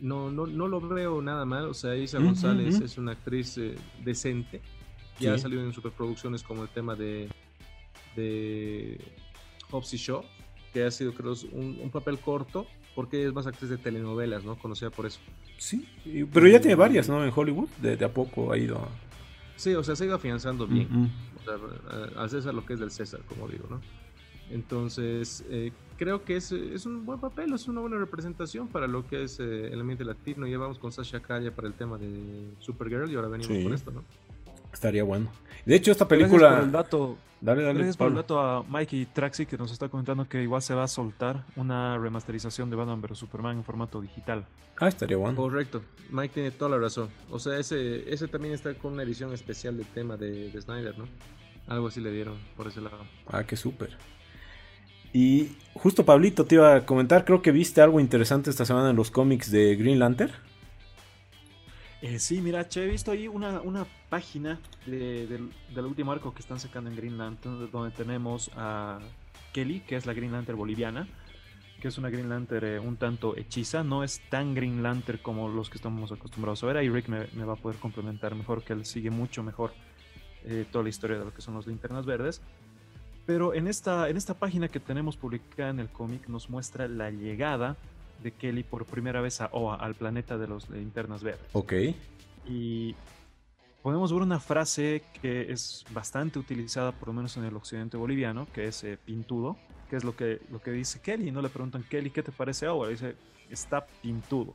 [0.00, 1.66] No, no, no lo veo nada mal.
[1.66, 4.60] O sea, Isa González es una actriz eh, decente.
[5.18, 7.28] Ya ha salido en superproducciones como el tema de,
[8.14, 9.00] de
[9.70, 10.22] Hobbs y Shaw,
[10.72, 14.56] que ha sido, creo, un, papel corto, porque es más actriz de telenovelas, ¿no?
[14.56, 15.20] Conocida por eso.
[15.56, 15.88] Sí,
[16.32, 17.24] pero ya tiene varias, ¿no?
[17.24, 18.86] En Hollywood, de, a poco ha ido.
[19.56, 21.10] Sí, o sea, se ha ido afianzando bien.
[21.40, 23.80] O sea, al César lo que es del César, como digo, ¿no?
[24.50, 29.06] Entonces, eh, creo que es, es, un buen papel, es una buena representación para lo
[29.06, 30.46] que es eh, el ambiente latino.
[30.46, 33.90] Ya vamos con Sasha Calle para el tema de Supergirl y ahora venimos con esto,
[33.90, 34.04] ¿no?
[34.72, 35.30] Estaría bueno.
[35.64, 36.48] De hecho, esta película.
[36.48, 37.18] Gracias por el dato.
[37.40, 40.62] Dale, dale, Gracias por el dato a Mikey Traxi que nos está comentando que igual
[40.62, 44.46] se va a soltar una remasterización de Batman vs Superman en formato digital.
[44.78, 45.36] Ah, estaría bueno.
[45.36, 45.82] Correcto.
[46.10, 47.08] Mike tiene toda la razón.
[47.30, 50.98] O sea, ese, ese también está con una edición especial del tema de, de Snyder,
[50.98, 51.06] ¿no?
[51.66, 52.98] Algo así le dieron por ese lado.
[53.26, 53.96] Ah, qué súper.
[55.16, 58.96] Y justo Pablito te iba a comentar, creo que viste algo interesante esta semana en
[58.96, 60.30] los cómics de Green Lantern.
[62.02, 66.60] Eh, sí, mira, che, he visto ahí una, una página del, último arco que están
[66.60, 68.98] sacando en Green Lantern, donde tenemos a
[69.54, 71.08] Kelly, que es la Green Lantern boliviana,
[71.80, 75.48] que es una Green Lantern eh, un tanto hechiza, no es tan Green Lantern como
[75.48, 76.76] los que estamos acostumbrados a ver.
[76.76, 79.72] Ahí Rick me, va a poder complementar mejor, que él sigue mucho mejor
[80.44, 82.42] eh, toda la historia de lo que son los linternas verdes.
[83.26, 87.10] Pero en esta, en esta página que tenemos publicada en el cómic nos muestra la
[87.10, 87.76] llegada
[88.22, 91.48] de Kelly por primera vez a Oa, al planeta de los linternas verdes.
[91.52, 91.72] Ok.
[92.48, 92.94] Y
[93.82, 98.46] podemos ver una frase que es bastante utilizada, por lo menos en el occidente boliviano,
[98.54, 99.56] que es eh, pintudo,
[99.90, 101.32] que es lo que, lo que dice Kelly.
[101.32, 102.88] No le preguntan, Kelly, ¿qué te parece Oa?
[102.88, 103.16] Dice,
[103.50, 104.54] está pintudo.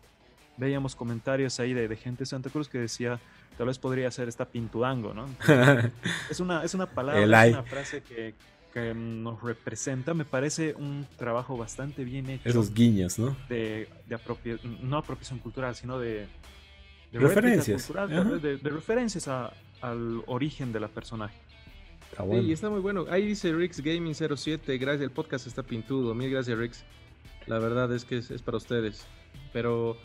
[0.56, 3.20] Veíamos comentarios ahí de, de gente de Santa Cruz que decía,
[3.58, 5.28] tal vez podría ser está pintudango, ¿no?
[6.30, 8.34] es, una, es una palabra, es una frase que,
[8.74, 12.50] que nos representa, me parece un trabajo bastante bien hecho.
[12.50, 13.36] Esos guiños, ¿no?
[13.50, 16.28] De, de no apropiación cultural, sino de,
[17.12, 17.92] referencias.
[18.42, 21.38] de, referencias al origen de la personaje.
[22.10, 22.44] Está bueno.
[22.44, 23.06] Sí, está muy bueno.
[23.10, 26.14] Ahí dice Rix Gaming 07, gracias, el podcast está pintudo.
[26.14, 26.84] Mil gracias, Rix.
[27.48, 29.06] La verdad es que es para ustedes.
[29.54, 29.98] Pero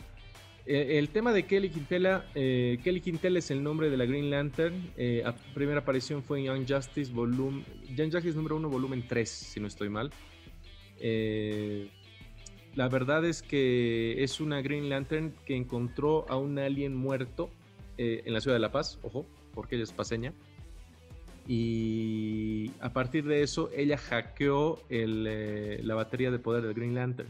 [0.67, 4.29] eh, el tema de Kelly Quintela, eh, Kelly Quintela es el nombre de la Green
[4.29, 4.91] Lantern.
[4.97, 7.63] Eh, primera aparición fue en Young Justice, volumen,
[7.95, 10.11] Young Justice número 1, volumen 3, si no estoy mal.
[12.75, 17.49] la verdad es que es una Green Lantern que encontró a un alien muerto
[17.97, 20.33] en la ciudad de La Paz, ojo, porque ella es paseña.
[21.47, 27.29] Y a partir de eso, ella hackeó la batería de poder del Green Lantern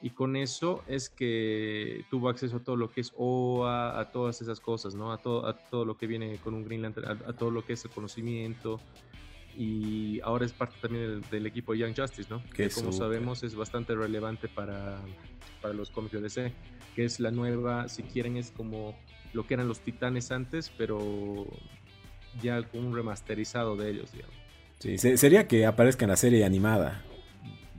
[0.00, 4.40] y con eso es que tuvo acceso a todo lo que es OA, a todas
[4.40, 5.12] esas cosas, ¿no?
[5.12, 7.72] A todo, a todo lo que viene con un Green Lantern, a, todo lo que
[7.72, 8.80] es el conocimiento.
[9.56, 12.42] Y ahora es parte también del, equipo Young Justice, ¿no?
[12.54, 15.00] Que como sabemos es bastante relevante para,
[15.60, 16.52] para los cómics de DC.
[16.94, 18.96] Que es la nueva, si quieren, es como
[19.32, 21.44] lo que eran los titanes antes, pero
[22.40, 24.36] ya con un remasterizado de ellos, digamos.
[24.78, 27.02] Sí, sería que aparezca en la serie animada.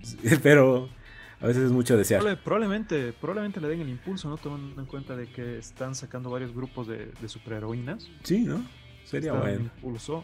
[0.43, 0.89] Pero
[1.41, 2.21] a veces es mucho desear.
[2.43, 4.38] probablemente, probablemente le den el impulso, ¿no?
[4.38, 8.10] Tomando en cuenta de que están sacando varios grupos de, de superheroínas.
[8.23, 8.63] Sí, ¿no?
[9.06, 9.62] Sería bueno.
[9.62, 10.23] impulso.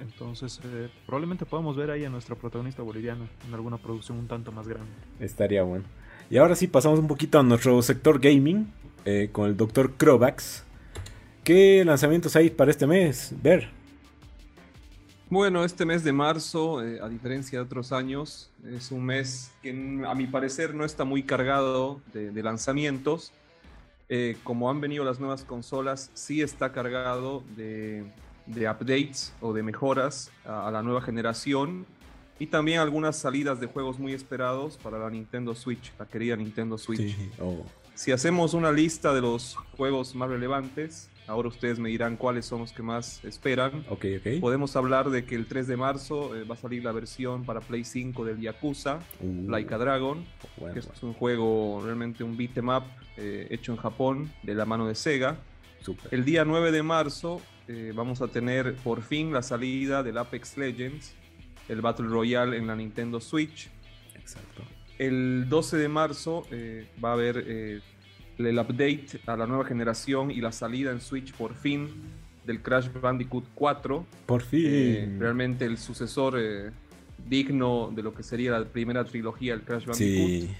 [0.00, 4.52] Entonces, eh, probablemente podamos ver ahí a nuestra protagonista boliviana en alguna producción un tanto
[4.52, 4.90] más grande.
[5.20, 5.84] Estaría bueno.
[6.28, 8.70] Y ahora sí, pasamos un poquito a nuestro sector gaming
[9.04, 9.94] eh, con el Dr.
[9.94, 10.64] Crovax.
[11.44, 13.32] ¿Qué lanzamientos hay para este mes?
[13.42, 13.70] Ver.
[15.28, 19.70] Bueno, este mes de marzo, eh, a diferencia de otros años, es un mes que
[20.06, 23.32] a mi parecer no está muy cargado de, lanzamientos.
[24.08, 28.04] Eh, como han venido las nuevas consolas, sí está cargado de,
[28.46, 31.86] updates o de mejoras a, la nueva generación
[32.38, 36.78] y también algunas salidas de juegos muy esperados para la Nintendo Switch, la querida Nintendo
[36.78, 37.16] Switch.
[37.40, 37.64] Oh.
[37.96, 42.60] Si hacemos una lista de los juegos más relevantes, Ahora ustedes me dirán cuáles son
[42.60, 43.84] los que más esperan.
[43.88, 44.40] Okay, okay.
[44.40, 47.60] Podemos hablar de que el 3 de marzo eh, va a salir la versión para
[47.60, 50.24] Play 5 del Yakuza, uh, Laika Dragon,
[50.72, 52.84] que es un juego realmente un beat em up
[53.16, 55.38] eh, hecho en Japón de la mano de Sega.
[56.12, 60.56] El día 9 de marzo eh, vamos a tener por fin la salida del Apex
[60.56, 61.12] Legends,
[61.68, 63.68] el Battle Royale en la Nintendo Switch.
[64.14, 64.62] Exacto.
[64.98, 66.46] El 12 de marzo
[67.02, 67.82] va a haber
[68.38, 71.88] el update a la nueva generación y la salida en Switch por fin
[72.44, 74.06] del Crash Bandicoot 4.
[74.26, 74.62] Por fin.
[74.64, 76.70] Eh, realmente el sucesor eh,
[77.28, 80.50] digno de lo que sería la primera trilogía del Crash Bandicoot.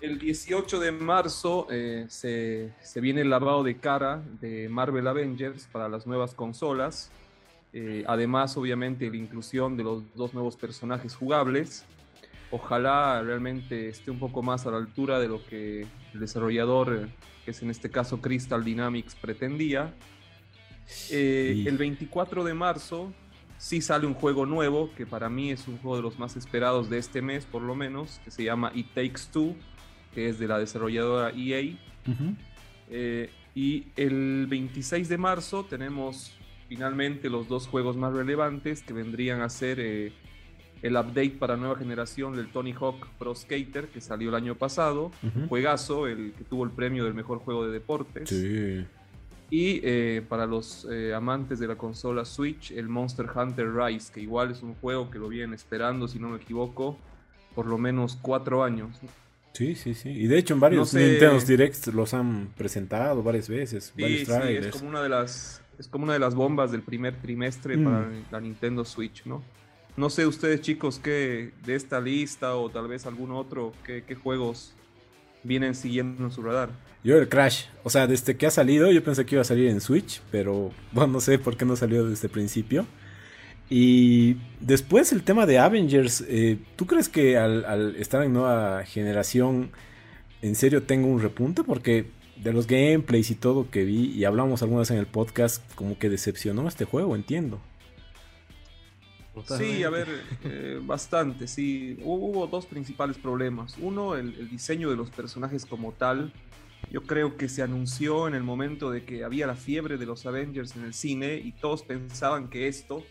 [0.00, 5.66] El 18 de marzo eh, se, se, viene el lavado de cara de Marvel Avengers
[5.72, 7.10] para las nuevas consolas.
[7.72, 11.84] Eh, además, obviamente, la inclusión de los dos nuevos personajes jugables.
[12.54, 17.08] Ojalá realmente esté un poco más a la altura de lo que el desarrollador,
[17.44, 19.92] que es en este caso Crystal Dynamics, pretendía.
[21.10, 23.12] Eh, el 24 de marzo
[23.58, 26.88] sí sale un juego nuevo, que para mí es un juego de los más esperados
[26.88, 29.56] de este mes, por lo menos, que se llama It Takes Two
[30.14, 31.76] que es de la desarrolladora EA.
[32.88, 36.32] Eh, y el 26 de marzo tenemos
[36.68, 40.12] finalmente los dos juegos más relevantes que vendrían a ser eh,
[40.84, 45.10] el update para nueva generación del Tony Hawk Pro Skater que salió el año pasado,
[45.22, 48.30] un juegazo, el que tuvo el premio del mejor juego de deportes.
[49.50, 54.50] Y eh, para los amantes de la consola Switch, el Monster Hunter Rise, que igual
[54.50, 56.98] es un juego que lo vienen esperando, si no me equivoco,
[57.54, 59.00] por lo menos cuatro años.
[59.54, 60.10] Sí, sí, sí.
[60.10, 63.92] Y de hecho en varios Nintendo Directs los han presentado varias veces.
[63.96, 67.16] Sí, sí, es como una de las es como una de las bombas del primer
[67.20, 68.24] trimestre para mm.
[68.30, 69.42] la Nintendo Switch, ¿no?
[69.96, 74.14] No sé ustedes chicos qué de esta lista o tal vez algún otro, qué, qué
[74.14, 74.74] juegos
[75.44, 76.70] vienen siguiendo en su radar.
[77.04, 79.68] Yo el Crash, o sea, desde que ha salido yo pensé que iba a salir
[79.68, 82.86] en Switch, pero bueno, no sé por qué no salió desde el principio.
[83.70, 89.70] Y después el tema de Avengers, eh, ¿tú crees que al, estar en nueva generación
[90.42, 91.62] en serio tengo un repunte?
[91.62, 95.98] Porque de los gameplays y todo que vi y hablamos algunas en el podcast, como
[95.98, 97.60] que decepcionó este juego, entiendo.
[99.42, 100.08] Sí, a ver,
[100.44, 101.98] eh, bastante, sí.
[102.02, 103.76] Hubo dos principales problemas.
[103.78, 106.32] Uno, el, diseño de los personajes como tal.
[106.90, 110.26] Yo creo que se anunció en el momento de que había la fiebre de los
[110.26, 113.02] Avengers en el cine y todos pensaban que esto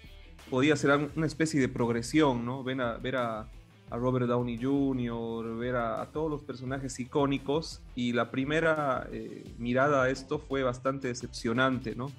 [0.49, 2.63] podía ser una especie de progresión, ¿no?
[2.63, 3.49] Ven a, ver a,
[3.91, 10.09] Robert Downey Jr., ver a, todos los personajes icónicos y la primera eh, mirada a
[10.09, 12.11] esto fue bastante decepcionante, ¿no?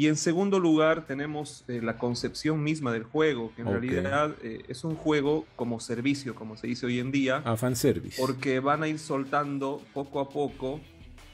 [0.00, 4.62] Y en segundo lugar tenemos eh, la concepción misma del juego, que en realidad eh,
[4.66, 7.42] es un juego como servicio, como se dice hoy en día.
[7.44, 8.18] A fanservice.
[8.18, 10.80] Porque van a ir soltando poco a poco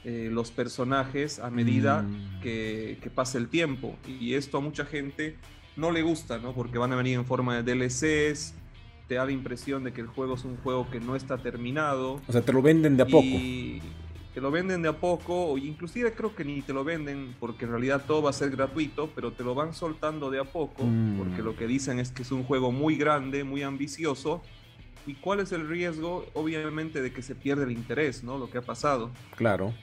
[0.03, 2.41] los personajes a medida mm.
[2.41, 3.95] que, que pase el tiempo.
[4.05, 5.37] Y esto a mucha gente
[5.77, 6.51] no le gusta, ¿no?
[6.51, 8.53] Porque van a venir en forma de DLCs,
[9.07, 12.21] te da la impresión de que el juego es un juego que no está terminado.
[12.27, 13.27] O sea, te lo venden de a poco.
[14.37, 17.65] Te lo venden de a poco, o inclusive creo que ni te lo venden porque
[17.65, 20.83] en realidad todo va a ser gratuito, pero te lo van soltando de a poco,
[20.83, 21.17] mm.
[21.17, 24.43] porque lo que dicen es que es un juego muy grande, muy ambicioso.
[25.07, 26.27] ¿Y cuál es el riesgo?
[26.35, 28.37] Obviamente de que se pierda el interés, ¿no?
[28.37, 29.09] Lo que ha pasado.
[29.35, 29.73] Claro.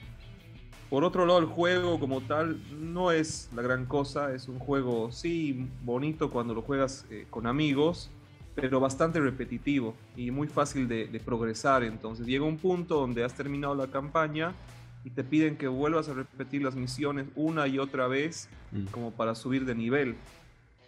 [0.89, 5.11] Por otro lado, el juego como tal no es la gran cosa, es un juego,
[5.11, 8.09] sí, bonito cuando lo juegas eh, con amigos,
[8.55, 11.83] pero bastante repetitivo y muy fácil de, progresar.
[11.83, 14.53] Entonces llega un punto donde has terminado la campaña
[15.03, 18.85] y te piden que vuelvas a repetir las misiones una y otra vez mm.
[18.85, 20.15] como para subir de nivel.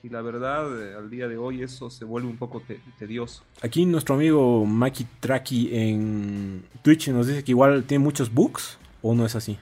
[0.04, 2.64] Y la verdad, eh, al día de hoy eso se vuelve un poco
[2.98, 3.44] tedioso.
[3.62, 9.14] Aquí nuestro amigo Maki Traki en Twitch nos dice que igual tiene muchos bugs, ¿o
[9.14, 9.58] no es así?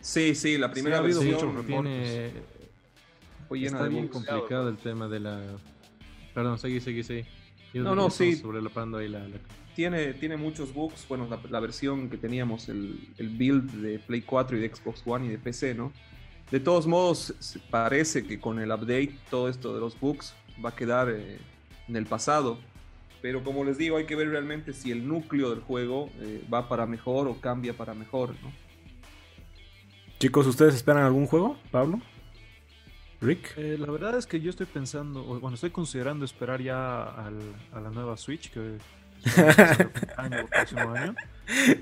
[0.00, 1.18] Sí, sí, la primera vez
[1.66, 2.32] tiene...
[3.48, 5.40] Fue llena Está bien complicado el tema de la...
[6.40, 7.26] Perdón, seguí, seguí, seguí.
[7.74, 8.42] no, no, sí.
[8.96, 9.26] ahí la,
[9.76, 11.06] Tiene, tiene muchos bugs.
[11.06, 15.26] Bueno, la, versión que teníamos, el, el, build de Play 4 y de Xbox One
[15.26, 15.92] y de PC, ¿no?
[16.50, 17.34] De todos modos,
[17.68, 21.36] parece que con el update todo esto de los bugs va a quedar eh,
[21.88, 22.56] en el pasado.
[23.20, 26.70] Pero como les digo, hay que ver realmente si el núcleo del juego eh, va
[26.70, 28.50] para mejor o cambia para mejor, ¿no?
[30.18, 32.00] Chicos, ¿ustedes esperan algún juego, Pablo?
[33.20, 33.52] Rick.
[33.56, 37.30] Eh, la verdad es que yo estoy pensando, bueno, estoy considerando esperar ya a
[37.80, 38.78] la nueva Switch, que
[40.16, 41.14] año, próximo año.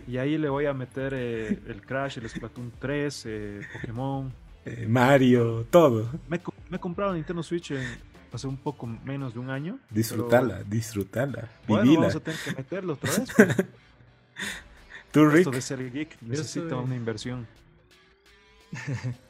[0.06, 4.32] Y ahí le voy a meter eh, el Crash, el Splatoon 3, eh, Pokémon.
[4.86, 6.10] Mario, todo.
[6.28, 6.40] Me,
[6.72, 7.72] he comprado Nintendo Switch
[8.32, 9.78] hace un poco menos de un año.
[9.90, 11.48] Disfrutala, disfrutala.
[11.66, 13.28] Bueno, vamos a tener que meterlo otra vez.
[15.12, 15.38] ¿Tú, Rick?
[15.38, 17.46] Esto de ser geek necesita una inversión.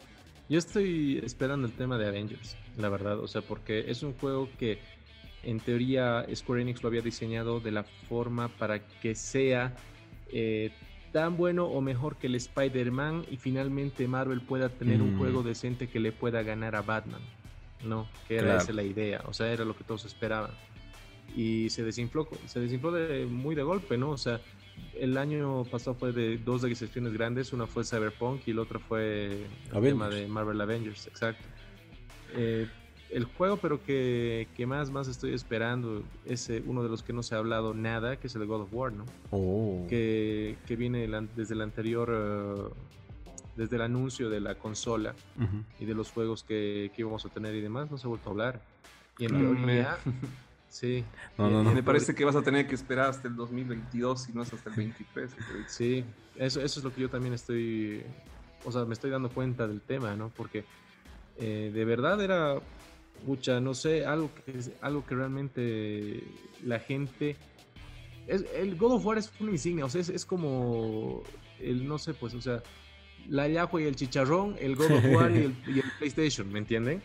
[0.49, 4.49] Yo estoy esperando el tema de Avengers, la verdad, o sea, porque es un juego
[4.59, 4.79] que
[5.43, 9.77] en teoría Square Enix lo había diseñado de la forma para que sea
[10.33, 10.71] eh,
[11.13, 15.47] tan bueno o mejor que el Spider-Man y finalmente Marvel pueda tener un juego mm.
[15.47, 17.21] decente que le pueda ganar a Batman,
[17.85, 18.09] ¿no?
[18.27, 20.53] Que era esa la idea, o sea, era lo que todos esperaban.
[21.37, 24.11] Y se desinfló, se desinfló de, muy de golpe, ¿no?
[24.11, 24.41] O sea,
[24.95, 29.47] el año pasado fue de dos excepciones grandes, una fue Cyberpunk y la otra fue
[29.73, 31.43] el tema de Marvel Avengers, exacto.
[32.35, 32.69] Eh,
[33.11, 37.23] el juego, pero que, que, más, más estoy esperando es uno de los que no
[37.23, 39.07] se ha hablado nada, que es el God of War, ¿no?
[39.31, 39.87] Oh.
[39.89, 42.71] Que, que, viene desde el anterior, uh,
[43.57, 45.15] desde el anuncio de la consola
[45.81, 48.29] y de los juegos que, que, íbamos a tener y demás, no se ha vuelto
[48.29, 48.61] a hablar.
[49.19, 49.97] Y en teoría,
[50.69, 51.05] sí.
[51.37, 51.73] No, no, no.
[51.73, 54.71] Me parece que vas a tener que esperar hasta el 2022 y no es hasta
[54.71, 55.31] el 23.
[55.67, 56.05] Sí,
[56.37, 58.03] eso, eso es lo que yo también estoy,
[58.65, 60.31] o sea, me estoy dando cuenta del tema, ¿no?
[60.31, 60.65] Porque
[61.39, 62.61] eh, de verdad era
[63.27, 66.23] pucha, no sé, algo que, algo que realmente
[66.65, 67.37] la gente...
[68.27, 71.23] Es, el God of War es una insignia, o sea, es, como
[71.59, 72.63] el, no sé, pues, o sea,
[73.27, 75.53] la Yahoo y el chicharrón, el God of War y, el,
[75.99, 77.03] PlayStation, ¿me entienden?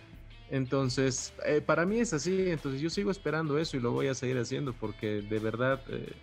[0.49, 4.13] Entonces, eh, para mí es así, entonces yo sigo esperando eso y lo voy a
[4.13, 5.81] seguir haciendo porque de verdad...
[5.89, 6.13] Eh,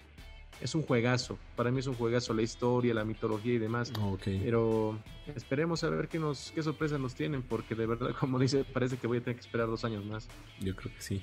[0.60, 1.38] es un juegazo.
[1.56, 3.92] Para mí es un juegazo la historia, la mitología y demás.
[4.24, 4.98] Pero
[5.34, 8.96] esperemos a ver qué, nos, qué sorpresas nos tienen, porque de verdad, como dice, parece
[8.96, 10.28] que voy a tener que esperar dos años más.
[10.60, 11.22] Yo creo que sí.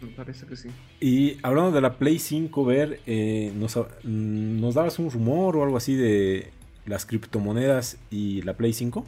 [0.00, 0.68] Me parece que sí.
[1.00, 5.64] Y hablando de la Play 5, ver, eh, nos, mm, nos dabas un rumor o
[5.64, 6.52] algo así de
[6.86, 9.04] las criptomonedas y la Play 5.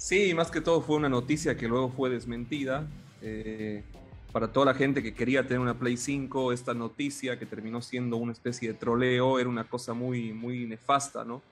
[0.00, 2.88] Sí, más que todo fue una noticia que luego fue desmentida.
[3.20, 3.84] Eh,
[4.32, 8.16] para toda la gente que quería tener una Play 5, esta noticia que terminó siendo
[8.16, 11.42] una especie de troleo era una cosa muy, muy nefasta, ¿no?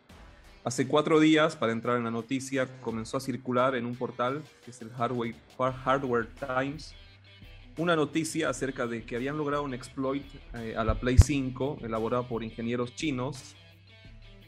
[0.64, 4.70] Hace cuatro días, para entrar en la noticia, comenzó a circular en un portal, que
[4.70, 6.94] es el Hardware, Times,
[7.76, 10.24] una noticia acerca de que habían logrado un exploit
[10.54, 13.54] eh, a la Play 5, elaborado por ingenieros chinos,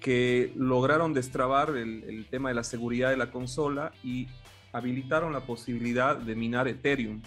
[0.00, 4.26] que lograron destrabar el, el tema de la seguridad de la consola y
[4.72, 7.20] habilitaron la posibilidad de minar Ethereum.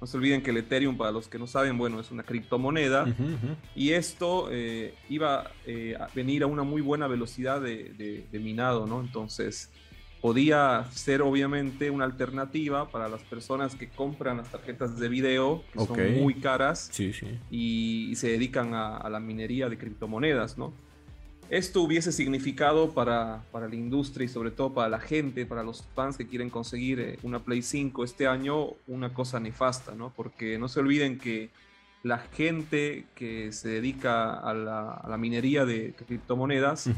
[0.00, 3.06] No se olviden que el Ethereum, para los que no saben, bueno, es una criptomoneda
[3.74, 9.00] y esto eh, iba eh, a venir a una muy buena velocidad de, minado, ¿no?
[9.00, 9.70] Entonces,
[10.20, 15.86] podía ser obviamente una alternativa para las personas que compran las tarjetas de video, que
[15.86, 16.90] son muy caras
[17.50, 20.74] Y, se dedican a la minería de criptomonedas, ¿no?
[21.50, 25.84] Esto hubiese significado para, para, la industria y sobre todo para la gente, para los
[25.94, 30.12] fans que quieren conseguir eh, una Play 5 este año, una cosa nefasta, ¿no?
[30.14, 31.50] Porque no se olviden que
[32.02, 36.88] la gente que se dedica a la, minería de criptomonedas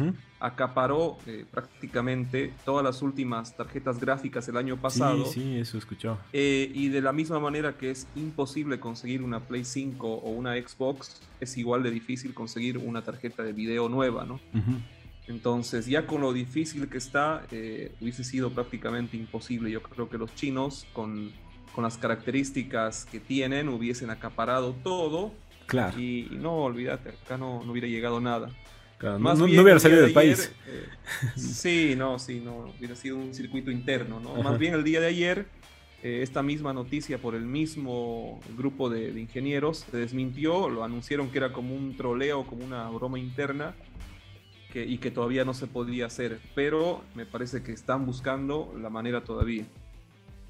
[0.41, 5.27] acaparó eh, prácticamente todas las últimas tarjetas gráficas el año pasado.
[5.27, 6.19] Sí, sí, eso escuchó.
[6.33, 10.55] Eh, y de la misma manera que es imposible conseguir una Play 5 o una
[10.55, 14.41] Xbox, es igual de difícil conseguir una tarjeta de video nueva, ¿no?
[15.27, 19.71] Entonces, ya con lo difícil que está, eh, hubiese sido prácticamente imposible.
[19.71, 21.33] Yo creo que los chinos, con
[21.79, 25.33] con las características que tienen, hubiesen acaparado todo.
[25.67, 25.97] Claro.
[25.97, 28.51] Y, no, olvídate, acá no, no, hubiera llegado nada.
[29.19, 30.53] Más no, hubiera salido del país.
[30.67, 30.89] Eh,
[31.37, 34.35] sí, no, sí, no, hubiera sido un circuito interno, ¿no?
[34.43, 35.47] Más bien el día de ayer,
[36.03, 41.39] eh, esta misma noticia por el mismo grupo de, ingenieros se desmintió, lo anunciaron que
[41.39, 43.75] era como un troleo, como una broma interna.
[44.73, 48.91] Que, y que todavía no se podía hacer, pero me parece que están buscando la
[48.91, 49.65] manera todavía.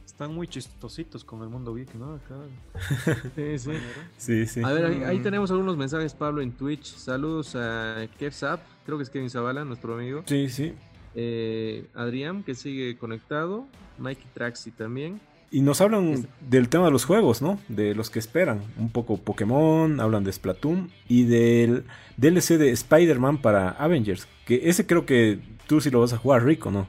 [0.08, 2.18] Están muy chistositos con el mundo geek, ¿no?
[3.36, 3.72] Sí, sí.
[4.16, 4.62] sí, sí.
[4.64, 6.96] A ver, ahí, tenemos algunos mensajes, Pablo, en Twitch.
[6.96, 10.22] Saludos a KevZap, creo que es Kevin Zavala, nuestro amigo.
[10.24, 10.72] Sí, sí.
[11.14, 13.66] Eh, Adrián, que sigue conectado.
[13.98, 15.20] Mikey Traxi también.
[15.50, 17.60] Y nos hablan del tema de los juegos, ¿no?
[17.68, 18.62] De los que esperan.
[18.78, 21.84] Un poco Pokémon, hablan de Splatoon y del
[22.16, 24.26] DLC de Spider-Man para Avengers.
[24.46, 26.88] Que ese creo que tú sí lo vas a jugar rico, ¿no?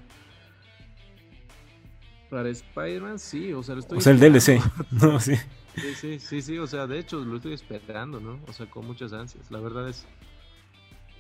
[2.30, 3.98] Para Spider-Man, sí, o sea, lo estoy.
[3.98, 4.62] O sea, el DLC.
[4.92, 5.36] no, sí.
[5.76, 8.40] Sí, sí, sí, sí, o sea, de hecho lo estoy esperando, ¿no?
[8.48, 9.50] O sea, con muchas ansias.
[9.50, 10.06] La verdad es.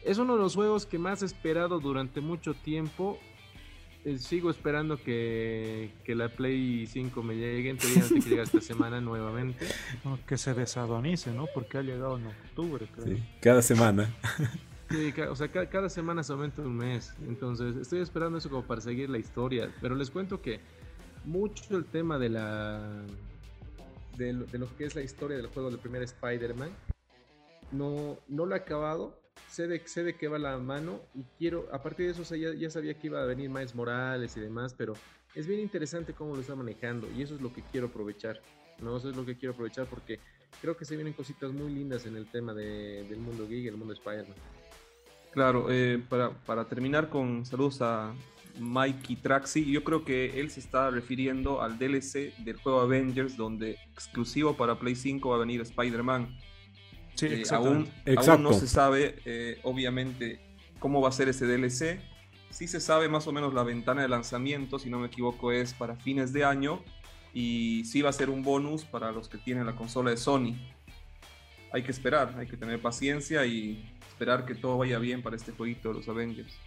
[0.03, 3.19] Es uno de los juegos que más he esperado durante mucho tiempo.
[4.05, 7.69] Eh, sigo esperando que, que, la Play 5 me llegue.
[7.71, 9.67] En teoría, que llegue esta semana nuevamente.
[10.27, 11.47] que se desadonice, ¿no?
[11.53, 13.17] Porque ha llegado en octubre, creo.
[13.17, 14.09] Sí, cada semana.
[14.89, 17.13] Sí, o sea, cada, cada semana se aumenta un mes.
[17.27, 19.73] Entonces, estoy esperando eso como para seguir la historia.
[19.81, 20.61] Pero les cuento que
[21.25, 23.05] mucho el tema de la
[24.17, 26.69] de lo, que es la historia del juego del primer Spider-Man.
[27.71, 29.17] No, no lo he acabado.
[29.49, 32.69] Sé de, sé de qué va la mano y quiero, a partir de eso ya,
[32.69, 34.93] sabía que iba a venir Miles Morales y demás, pero
[35.33, 38.41] es bien interesante cómo lo está manejando y eso es lo que quiero aprovechar.
[38.81, 38.97] ¿no?
[38.97, 40.19] Eso es lo que quiero aprovechar porque
[40.61, 43.93] creo que se vienen cositas muy lindas en el tema del mundo geek el mundo
[43.93, 44.35] Spider-Man.
[45.31, 48.13] Claro, eh, para, para, terminar con saludos a
[48.59, 49.65] Mikey Traxi.
[49.65, 54.79] Yo creo que él se está refiriendo al DLC del juego Avengers, donde exclusivo para
[54.79, 56.37] Play 5 va a venir Spider-Man.
[57.15, 57.89] Sí, eh, aún,
[58.39, 60.39] no se sabe, eh, obviamente,
[60.79, 61.99] cómo va a ser ese DLC.
[62.49, 65.73] sí se sabe más o menos la ventana de lanzamiento, si no me equivoco es
[65.73, 66.81] para fines de año
[67.33, 70.55] y sí va a ser un bonus para los que tienen la consola de Sony.
[71.71, 75.51] Hay que esperar, hay que tener paciencia y esperar que todo vaya bien para este
[75.51, 76.57] jueguito de los Avengers.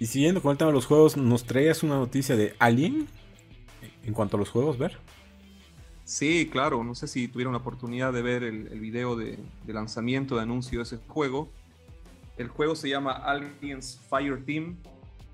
[0.00, 3.08] Y siguiendo con el tema de los juegos, ¿nos traías una noticia de Alien?
[4.04, 4.96] En cuanto a los juegos, ver.
[6.04, 10.42] Sí, claro, no sé si tuvieron la oportunidad de ver el, video de, lanzamiento, de
[10.42, 11.50] anuncio de ese juego.
[12.38, 14.78] El juego se llama Aliens Fire Team.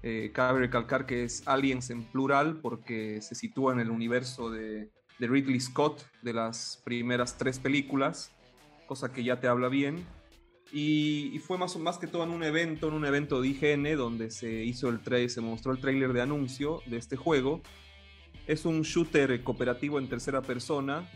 [0.03, 4.91] Eh, cabe recalcar que es Aliens en plural porque se sitúa en el universo de,
[5.21, 8.33] Ridley Scott de las primeras tres películas,
[8.89, 10.05] cosa que ya te habla bien.
[10.73, 14.31] Y, fue más, más que todo en un evento, en un evento de IGN, donde
[14.31, 17.62] se hizo el trailer, se mostró el tráiler de anuncio de este juego
[18.47, 21.09] es un shooter cooperativo en tercera persona.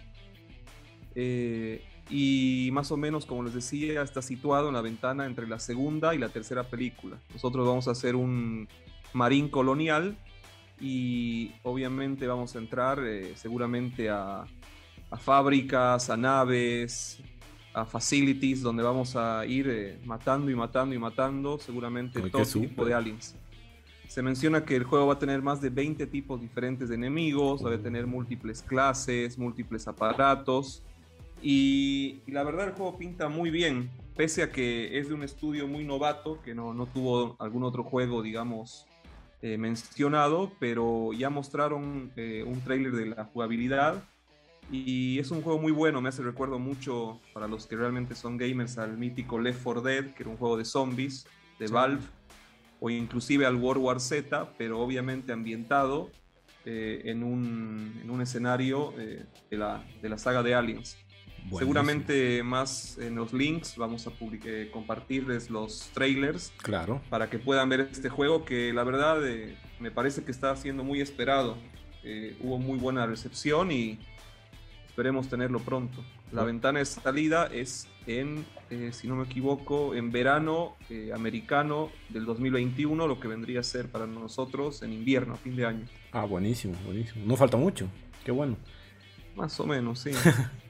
[1.14, 5.58] Eh, y más o menos, como les decía, está situado en la ventana entre la
[5.58, 7.18] segunda y la tercera película.
[7.32, 8.68] Nosotros vamos a hacer un
[9.12, 10.16] marín colonial
[10.80, 14.44] y obviamente vamos a entrar eh, seguramente a,
[15.20, 17.20] fábricas, a naves,
[17.78, 22.84] a facilities donde vamos a ir eh, matando y matando y matando seguramente todo tipo
[22.84, 23.36] de aliens.
[24.08, 27.64] Se menciona que el juego va a tener más de 20 tipos diferentes de enemigos,
[27.64, 30.82] va a tener múltiples clases, múltiples aparatos.
[31.42, 35.68] Y, la verdad el juego pinta muy bien, pese a que es de un estudio
[35.68, 38.86] muy novato, que no, tuvo algún otro juego, digamos,
[39.42, 44.02] eh, mencionado, pero ya mostraron eh, un trailer de la jugabilidad.
[44.70, 48.36] Y es un juego muy bueno, me hace recuerdo mucho para los que realmente son
[48.36, 51.26] gamers al mítico Left 4 Dead, que era un juego de zombies
[51.58, 52.02] de Valve
[52.80, 56.10] o inclusive al World War Z, pero obviamente ambientado
[56.64, 60.98] eh, en, un, en, un, escenario eh, de, la, de, la, saga de Aliens.
[61.56, 64.12] Seguramente más en los links vamos a
[64.44, 67.00] eh, compartirles los trailers claro.
[67.08, 69.18] para que puedan ver este juego que la verdad
[69.80, 71.56] me parece que está siendo muy esperado.
[72.40, 73.98] hubo muy buena recepción y
[74.98, 76.02] esperemos tenerlo pronto.
[76.32, 81.90] La ventana de salida es en, eh, si no me equivoco, en verano eh, americano
[82.08, 85.86] del 2021, lo que vendría a ser para nosotros en invierno, a fin de año.
[86.10, 87.24] Ah, buenísimo, buenísimo.
[87.26, 87.86] No falta mucho,
[88.24, 88.56] qué bueno.
[89.36, 90.10] Más o menos, sí.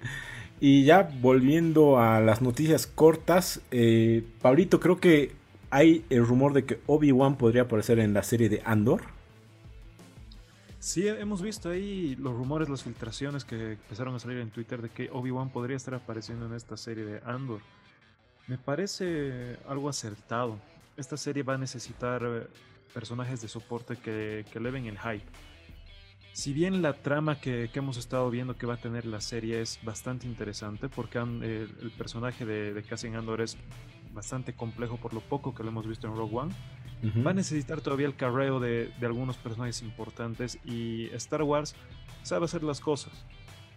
[0.61, 5.33] y ya volviendo a las noticias cortas, eh, Pablito, creo que
[5.71, 9.05] hay el rumor de que Obi-Wan podría aparecer en la serie de Andor.
[10.81, 14.91] Sí, hemos visto ahí los rumores, las filtraciones que empezaron a salir en Twitter de
[14.91, 17.61] que Obi-Wan podría estar apareciendo en esta serie de Andor.
[18.47, 20.57] Me parece algo acertado.
[20.97, 22.47] Esta serie va a necesitar eh,
[22.95, 25.27] personajes de soporte que, que eleven el hype.
[26.33, 29.81] Si bien la trama que, hemos estado viendo que va a tener la serie es
[29.83, 33.57] bastante interesante, porque el personaje de, de Cassian Andor es
[34.15, 36.55] bastante complejo por lo poco que lo hemos visto en Rogue One,
[37.25, 41.75] Va a necesitar todavía el carreo de, algunos personajes importantes y Star Wars
[42.23, 43.13] sabe hacer las cosas.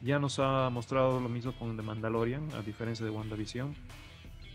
[0.01, 3.75] Ya nos ha mostrado lo mismo con The Mandalorian, a diferencia de WandaVision,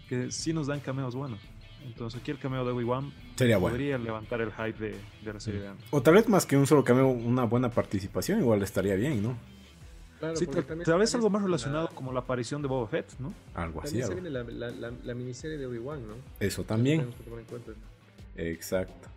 [0.08, 1.38] que sí nos dan cameos buenos.
[1.84, 3.12] Entonces aquí el cameo de Obi-Wan
[3.60, 4.78] podría levantar el hype
[5.22, 8.40] de, la serie de O tal vez más que un solo cameo, una buena participación
[8.40, 9.36] igual estaría bien, ¿no?
[10.34, 13.32] sí, tal, vez algo más relacionado como la aparición de Boba Fett, ¿no?
[13.54, 14.00] Algo así.
[14.00, 14.30] También se viene
[15.04, 16.14] la, miniserie de Obi-Wan, ¿no?
[16.40, 17.06] Eso también.
[18.36, 19.08] Exacto.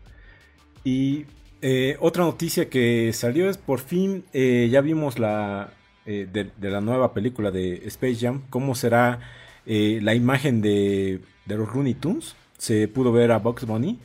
[0.84, 1.26] Y
[1.62, 5.72] eh, otra noticia que salió es por fin, eh, ya vimos la
[6.06, 9.20] eh, de, la nueva película de Space Jam, cómo será
[9.66, 12.36] la imagen de, los Looney Tunes.
[12.58, 14.00] Se pudo ver a Bugs Bunny.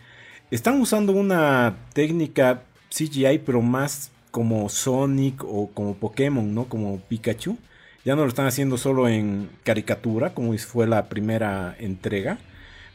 [0.51, 6.67] Están usando una técnica CGI, pero más como Sonic o como Pokémon, ¿no?
[6.67, 7.57] Como Pikachu.
[8.05, 12.39] Ya no lo están haciendo solo en caricatura, como fue la primera entrega.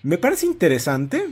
[0.02, 1.28] Me parece interesante,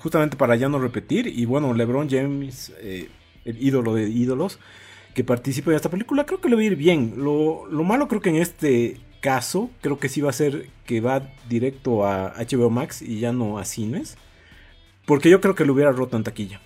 [0.00, 1.26] justamente para ya no repetir.
[1.26, 3.08] Y bueno, LeBron James, eh,
[3.44, 4.58] el ídolo de ídolos,
[5.14, 7.14] que participa en esta película, creo que le va a ir bien.
[7.16, 11.32] Lo, malo creo que en este caso, creo que sí va a ser que va
[11.48, 14.16] directo a HBO Max y ya no a cines.
[15.06, 16.60] Porque yo creo que lo hubiera roto en taquilla.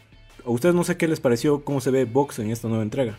[0.45, 3.17] A ustedes no sé qué les pareció, cómo se ve Box en esta nueva entrega.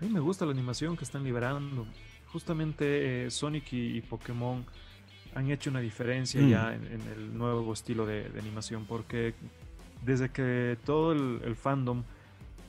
[0.00, 1.86] A mí me gusta la animación que están liberando.
[2.26, 4.66] Justamente eh, Sonic y Pokémon
[5.36, 6.48] han hecho una diferencia mm.
[6.48, 9.34] ya en, el nuevo estilo de, animación, porque
[10.02, 12.02] desde que todo el, fandom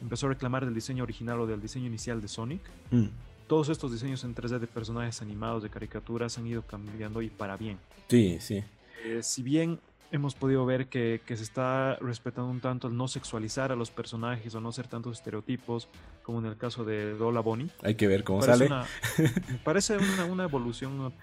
[0.02, 2.62] empezó a reclamar del diseño original o del diseño inicial de Sonic,
[2.92, 3.06] mm.
[3.48, 7.56] todos estos diseños en 3D de personajes animados, de caricaturas, han ido cambiando y para
[7.56, 7.80] bien.
[8.10, 8.62] Sí, sí.
[9.06, 9.80] Eh, si bien
[10.12, 13.92] hemos podido ver que, que, se está respetando un tanto el no sexualizar a los
[13.92, 15.88] personajes o no ser tantos estereotipos,
[16.24, 17.70] como en el caso de Dola Bonnie.
[17.84, 18.70] Hay que ver cómo sale.
[19.18, 21.14] me parece una, una evolución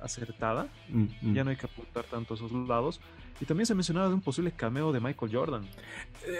[0.00, 0.68] acertada.
[0.88, 1.34] Mm, mm.
[1.34, 3.00] Ya no hay que apuntar tanto a esos lados.
[3.40, 5.68] Y también se mencionaba de un posible cameo de Michael Jordan.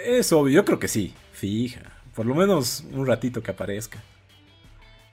[0.05, 1.13] Es obvio, yo creo que sí.
[1.31, 1.81] Fija.
[2.15, 4.01] Por lo menos un ratito que aparezca.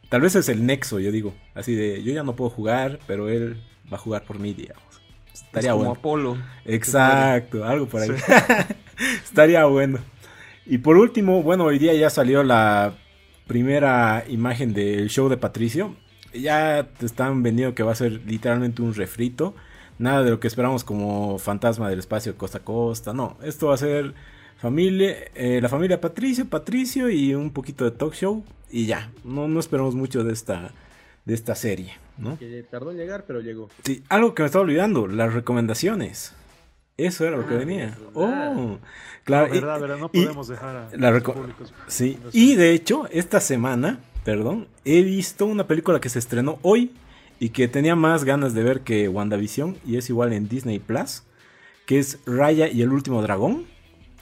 [0.09, 1.35] Tal vez es el nexo, yo digo.
[1.55, 3.63] Así de, yo ya no puedo jugar, pero él
[3.93, 5.00] va a jugar por mí, digamos.
[5.47, 6.37] Estaría como Apolo.
[6.65, 8.11] Exacto, algo por ahí.
[9.25, 9.99] Estaría bueno.
[10.67, 12.95] Y por último, bueno, hoy día ya salió la
[13.47, 15.97] primera imagen del show de Patricio.
[16.33, 19.55] Ya te están vendiendo que va a ser literalmente un refrito.
[19.99, 23.13] Nada de lo que esperamos como fantasma del espacio costa a costa.
[23.13, 24.15] No, esto va a ser
[24.57, 28.45] familia, eh, la familia Patricio, Patricio y un poquito de talk show.
[28.71, 30.71] Y ya, no, no esperamos mucho de esta,
[31.31, 31.95] de esta serie.
[32.19, 32.39] ¿no?
[32.39, 33.71] Que tardó en llegar, pero llegó.
[33.85, 36.35] Sí, algo que me estaba olvidando, las recomendaciones.
[36.97, 37.99] Eso era lo que ah, venía.
[38.13, 38.79] Oh,
[39.25, 39.51] claro.
[39.53, 41.23] verdad, no podemos dejar a la
[41.87, 46.93] Sí, y de hecho, esta semana, perdón, he visto una película que se estrenó hoy
[47.39, 51.23] y que tenía más ganas de ver que WandaVision y es igual en Disney Plus,
[51.87, 53.67] que es Raya y el último dragón.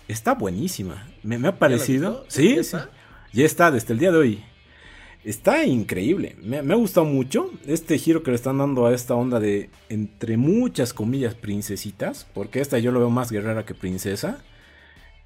[0.06, 1.08] Está buenísima.
[1.24, 2.24] Me, ha parecido.
[2.28, 2.76] Sí, sí.
[3.32, 4.44] Ya está desde el día de hoy.
[5.24, 6.36] Está increíble.
[6.42, 10.36] Me, ha gustado mucho este giro que le están dando a esta onda de, entre
[10.36, 12.26] muchas comillas, princesitas.
[12.34, 14.42] Porque esta yo lo veo más guerrera que princesa.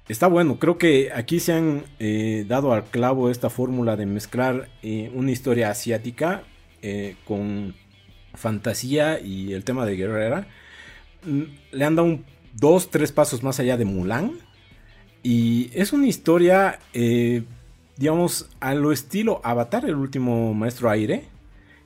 [0.09, 4.69] Está bueno, creo que aquí se han eh, dado al clavo esta fórmula de mezclar
[4.81, 6.43] eh, una historia asiática
[6.81, 7.73] eh, con
[8.33, 10.47] fantasía y el tema de guerrera.
[11.23, 14.33] Mm, le han dado un, dos, tres pasos más allá de Mulan.
[15.21, 16.79] Y es una historia
[17.97, 21.25] digamos, a lo estilo Avatar, el último maestro aire,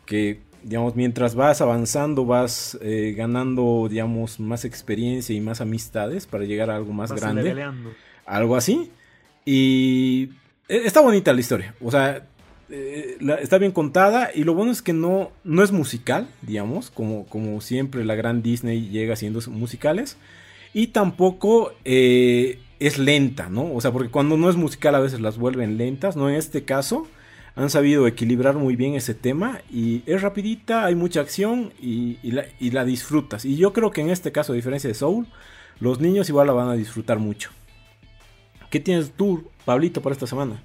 [0.05, 6.45] que, digamos, mientras vas avanzando, vas eh, ganando, digamos, más experiencia y más amistades para
[6.45, 7.65] llegar a algo más grande.
[8.25, 8.91] Algo así.
[9.45, 10.29] Y
[10.67, 12.27] e, está bonita la historia, o sea,
[12.69, 17.25] eh, está bien contada y lo bueno es que no, no es musical, digamos, como,
[17.27, 20.17] como siempre la gran Disney llega haciendo musicales.
[20.73, 23.73] Y tampoco eh, es lenta, ¿no?
[23.73, 26.29] O sea, porque cuando no es musical a veces las vuelven lentas, ¿no?
[26.29, 27.07] En este caso
[27.55, 32.45] han sabido equilibrar muy bien ese tema y es rapidita, hay mucha acción y, la,
[32.59, 33.45] y, la, disfrutas.
[33.45, 35.27] Y yo creo que en este caso, a diferencia de Soul,
[35.79, 37.49] los niños igual la van a disfrutar mucho.
[38.69, 40.61] ¿Qué tienes tú, Pablito, para esta semana?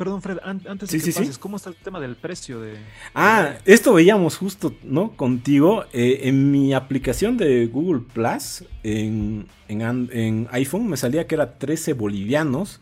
[0.00, 2.72] Perdón, Fred, antes de que pases, ¿cómo está el tema del precio de...?
[3.14, 5.14] Ah, esto veíamos justo, ¿no?
[5.14, 5.84] Contigo.
[5.92, 11.92] Eh, en mi aplicación de Google Plus, en, en, iPhone, me salía que era 13
[11.92, 12.80] bolivianos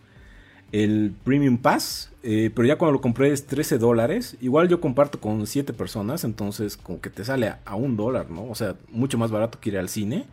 [0.70, 4.36] el Premium Pass, eh, pero ya cuando lo compré es 13 dólares.
[4.40, 8.48] Igual yo comparto con 7 personas, entonces como que te sale a, un dólar, ¿no?
[8.48, 10.26] O sea, mucho más barato que ir al cine.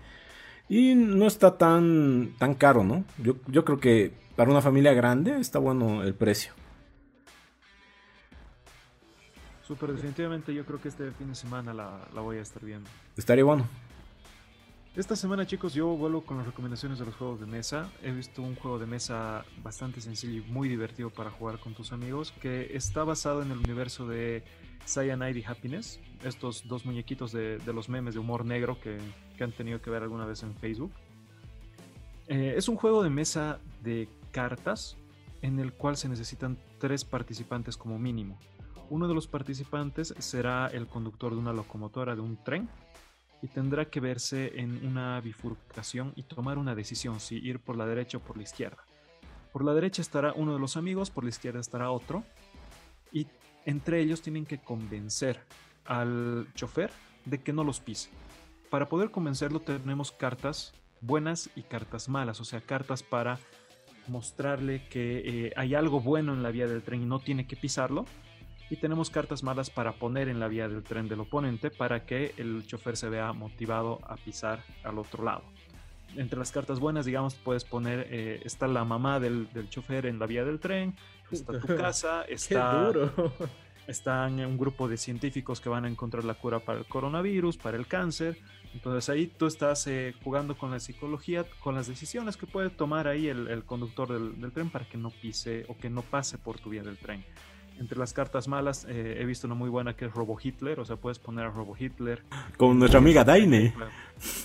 [0.69, 3.05] Y no está tan, tan caro, ¿no?
[3.17, 6.53] Yo, yo creo que para una familia grande está bueno el precio.
[9.67, 12.87] Súper definitivamente yo creo que este fin de semana la, voy a estar viendo.
[13.17, 13.67] Estaría bueno.
[14.95, 17.89] Esta semana chicos yo vuelvo con las recomendaciones de los juegos de mesa.
[18.03, 21.91] He visto un juego de mesa bastante sencillo y muy divertido para jugar con tus
[21.91, 24.43] amigos que está basado en el universo de
[24.85, 25.99] Cyanide y Happiness.
[26.23, 28.99] Estos dos muñequitos de, los memes de humor negro que,
[29.43, 30.91] han tenido que ver alguna vez en Facebook.
[32.27, 34.95] Eh, es un juego de mesa de cartas
[35.41, 38.37] en el cual se necesitan tres participantes como mínimo.
[38.89, 42.69] Uno de los participantes será el conductor de una locomotora de un tren
[43.41, 47.85] y tendrá que verse en una bifurcación y tomar una decisión si ir por la
[47.85, 48.83] derecha o por la izquierda.
[49.51, 52.23] Por la derecha estará uno de los amigos, por la izquierda estará otro
[53.11, 53.27] y
[53.65, 55.39] entre ellos tienen que convencer
[55.85, 56.91] al chofer
[57.25, 58.09] de que no los pise.
[58.69, 63.39] Para poder convencerlo tenemos cartas buenas y cartas malas, o sea, cartas para
[64.07, 67.55] mostrarle que eh, hay algo bueno en la vía del tren y no tiene que
[67.55, 68.05] pisarlo
[68.69, 72.33] y tenemos cartas malas para poner en la vía del tren del oponente para que
[72.37, 75.43] el chofer se vea motivado a pisar al otro lado.
[76.15, 80.17] Entre las cartas buenas, digamos, puedes poner, eh, está la mamá del, del, chofer en
[80.17, 80.95] la vía del tren,
[81.29, 82.91] está tu casa, está,
[83.87, 87.77] están un grupo de científicos que van a encontrar la cura para el coronavirus, para
[87.77, 88.37] el cáncer.
[88.73, 93.07] Entonces ahí tú estás eh, jugando con la psicología, con las decisiones que puede tomar
[93.07, 96.37] ahí el, el conductor del, del tren para que no pise o que no pase
[96.37, 97.23] por tu vía del tren.
[97.77, 100.85] Entre las cartas malas eh, he visto una muy buena que es Robo Hitler, o
[100.85, 102.23] sea, puedes poner a Robo Hitler.
[102.57, 103.73] Con nuestra amiga Daine.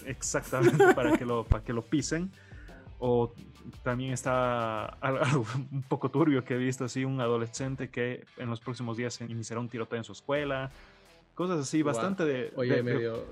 [0.07, 2.31] Exactamente, para que lo, para que lo pisen.
[2.99, 3.33] O
[3.83, 8.61] también está algo un poco turbio que he visto así, un adolescente que en los
[8.61, 10.71] próximos días iniciará un tiroteo en su escuela.
[11.35, 12.53] Cosas así, bastante de...
[12.57, 13.25] Oye, de- de- medio,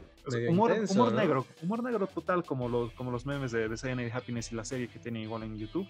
[0.48, 1.18] humor, intenso, humor ¿no?
[1.20, 4.64] negro, humor negro total como los, como los memes de, de Cyanide Happiness y la
[4.64, 5.86] serie que tiene igual en YouTube.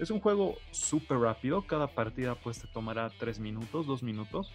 [0.00, 4.50] Es un juego súper rápido, cada partida pues te tomará 3 minutos, 2 minutos.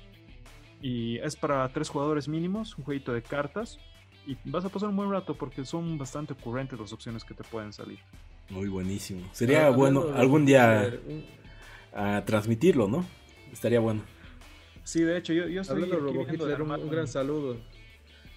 [0.81, 3.77] Y es para tres jugadores mínimos, un jueguito de cartas.
[4.27, 7.43] Y vas a pasar un buen rato porque son bastante ocurrentes las opciones que te
[7.43, 7.99] pueden salir.
[8.49, 9.21] Muy buenísimo.
[9.33, 10.91] Sería Ah, bueno de- algún día
[11.93, 13.05] a transmitirlo, ¿no?
[13.53, 14.01] Estaría bueno.
[14.83, 17.57] Sí, de hecho, yo, yo estoy Hablando de Robo Hitler, un, gran saludo.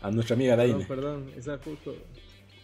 [0.01, 0.85] A nuestra amiga Daine.
[0.85, 1.95] perdón, está justo.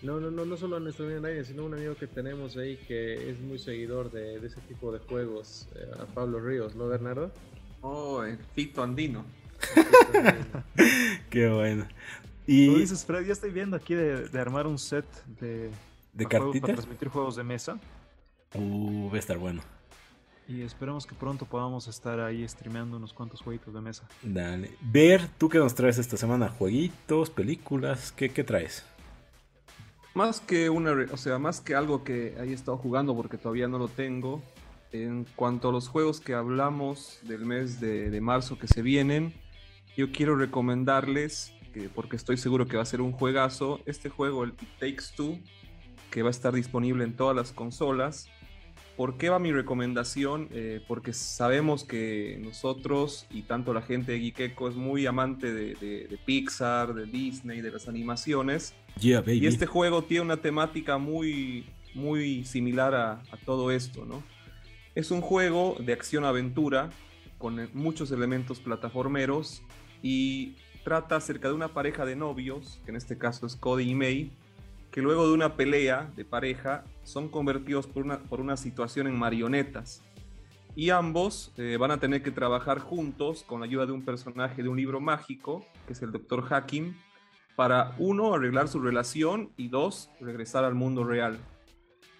[0.04, 2.76] No, no, no, no solo a nuestro amigo Naine, sino un amigo que tenemos ahí
[2.86, 6.86] que es muy seguidor de, de ese tipo de juegos, eh, a Pablo Ríos, ¿no,
[6.88, 7.32] Bernardo?
[7.80, 9.24] Oh, el Fito Andino.
[11.30, 11.86] Qué bueno.
[12.46, 15.06] Y dices, Fred, ya estoy viendo aquí de, de armar un set
[15.40, 15.70] de,
[16.12, 17.80] de para juegos- para transmitir juegos de mesa.
[18.54, 19.62] Uh, va a estar bueno.
[20.46, 24.06] Y esperemos que pronto podamos estar ahí streameando unos cuantos jueguitos de mesa.
[24.22, 24.72] Dale.
[24.82, 26.50] Ver, ¿tú qué nos traes esta semana?
[26.50, 28.12] ¿Jueguitos, películas?
[28.12, 28.84] ¿Qué, qué traes?
[30.14, 33.78] Más que una, o sea, más que algo que haya estado jugando porque todavía no
[33.78, 34.42] lo tengo.
[34.92, 39.34] En cuanto a los juegos que hablamos del mes de, de marzo que se vienen,
[39.96, 44.44] yo quiero recomendarles, que, porque estoy seguro que va a ser un juegazo, este juego,
[44.44, 45.40] el Takes Two,
[46.12, 48.28] que va a estar disponible en todas las consolas.
[48.96, 50.48] ¿Por qué va mi recomendación?
[50.52, 55.74] Eh, porque sabemos que nosotros y tanto la gente de Geekeko es muy amante de,
[55.74, 58.72] de- de Pixar, de Disney, de las animaciones.
[59.00, 59.38] Yeah, baby.
[59.38, 64.22] Y este juego tiene una temática muy, muy similar a, a todo esto, ¿no?
[64.94, 66.90] Es un juego de acción-aventura
[67.38, 69.62] con eh, muchos elementos plataformeros
[70.02, 73.94] y trata acerca de una pareja de novios, que en este caso es Cody y
[73.96, 74.30] May,
[74.94, 79.18] que luego de una pelea de pareja son convertidos por una, por una situación en
[79.18, 80.04] marionetas.
[80.76, 84.62] Y ambos eh, van a tener que trabajar juntos con la ayuda de un personaje
[84.62, 86.44] de un libro mágico, que es el Dr.
[86.48, 86.94] Hakim,
[87.56, 91.40] para uno, arreglar su relación y dos, regresar al mundo real.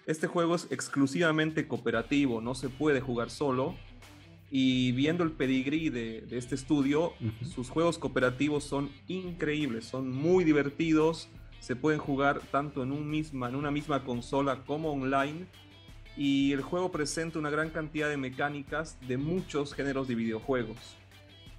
[0.05, 3.77] Este juego es exclusivamente cooperativo, no se puede jugar solo.
[4.51, 10.43] Y viendo el pedigrí de, de este estudio, sus juegos cooperativos son increíbles, son muy
[10.43, 11.29] divertidos,
[11.65, 15.47] se pueden jugar tanto en, un misma, en una misma consola como online.
[16.15, 20.77] Y el juego presenta una gran cantidad de mecánicas de muchos géneros de videojuegos.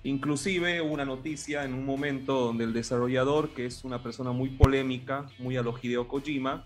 [0.04, 4.50] Inclusive hubo una noticia en un momento donde el desarrollador, que es una persona muy
[4.50, 6.64] polémica, muy a lo Hideo Kojima,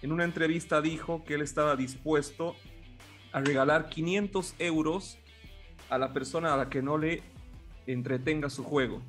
[0.00, 2.56] en una entrevista dijo que él estaba dispuesto
[3.32, 5.18] a regalar 500 euros
[5.90, 7.22] a la persona a la que no le
[7.86, 9.02] entretenga su juego.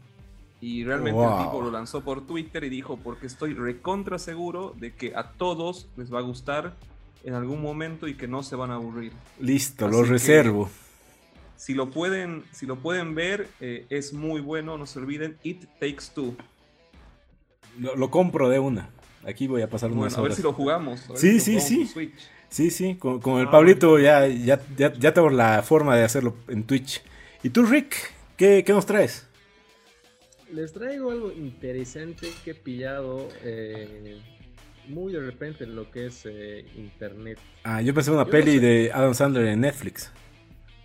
[0.66, 1.40] Y realmente Wow.
[1.40, 5.32] el tipo lo lanzó por Twitter y dijo, porque estoy recontra seguro de que a
[5.34, 6.74] todos les va a gustar
[7.26, 9.12] en algún momento y que no se van a aburrir.
[9.42, 10.70] Listo, Así lo reservo.
[11.58, 14.78] Si lo pueden, si lo pueden ver, eh, es muy bueno.
[14.78, 16.34] No se olviden, It Takes Two.
[17.80, 18.90] Lo, lo compro de una.
[19.26, 20.38] Aquí voy a pasar unas Bueno, a ver horas.
[20.38, 21.06] si lo jugamos.
[21.10, 21.88] a ver Sí, si sí, sí.
[21.88, 22.30] Switch.
[22.50, 26.04] Sí, sí, con, con el Ah, Pablito ya, ya, ya, ya tengo la forma de
[26.04, 27.02] hacerlo en Twitch.
[27.42, 27.96] ¿Y tú, Rick?
[28.38, 29.28] ¿Qué, qué nos traes?
[30.54, 34.18] Les traigo algo interesante que he pillado eh,
[34.88, 37.40] muy de repente en lo que es eh, internet.
[37.64, 38.66] Ah, yo pensé en una Yo peli no sé.
[38.68, 40.12] de Adam Sandler en Netflix.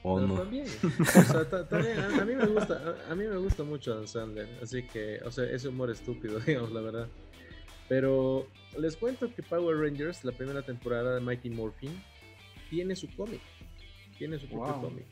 [0.02, 0.34] ¿O Pero no?
[0.38, 0.64] También.
[0.84, 4.06] O sea, también, a, a mí me gusta, a, a mí me gusta mucho Adam
[4.06, 7.08] Sandler, así que, o sea, ese humor estúpido, digamos la verdad.
[7.88, 8.46] Pero
[8.78, 11.90] les cuento que Power Rangers, la primera temporada de Mighty Morphin,
[12.70, 13.40] tiene su cómic,
[14.16, 14.82] tiene su propio Wow.
[14.82, 15.04] cómic.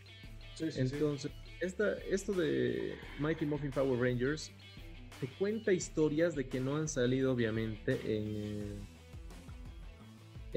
[0.59, 1.31] Entonces,
[1.61, 4.53] esta, esto de Mighty Morphin Power Rangers
[5.21, 8.97] te cuenta historias de que no han salido obviamente en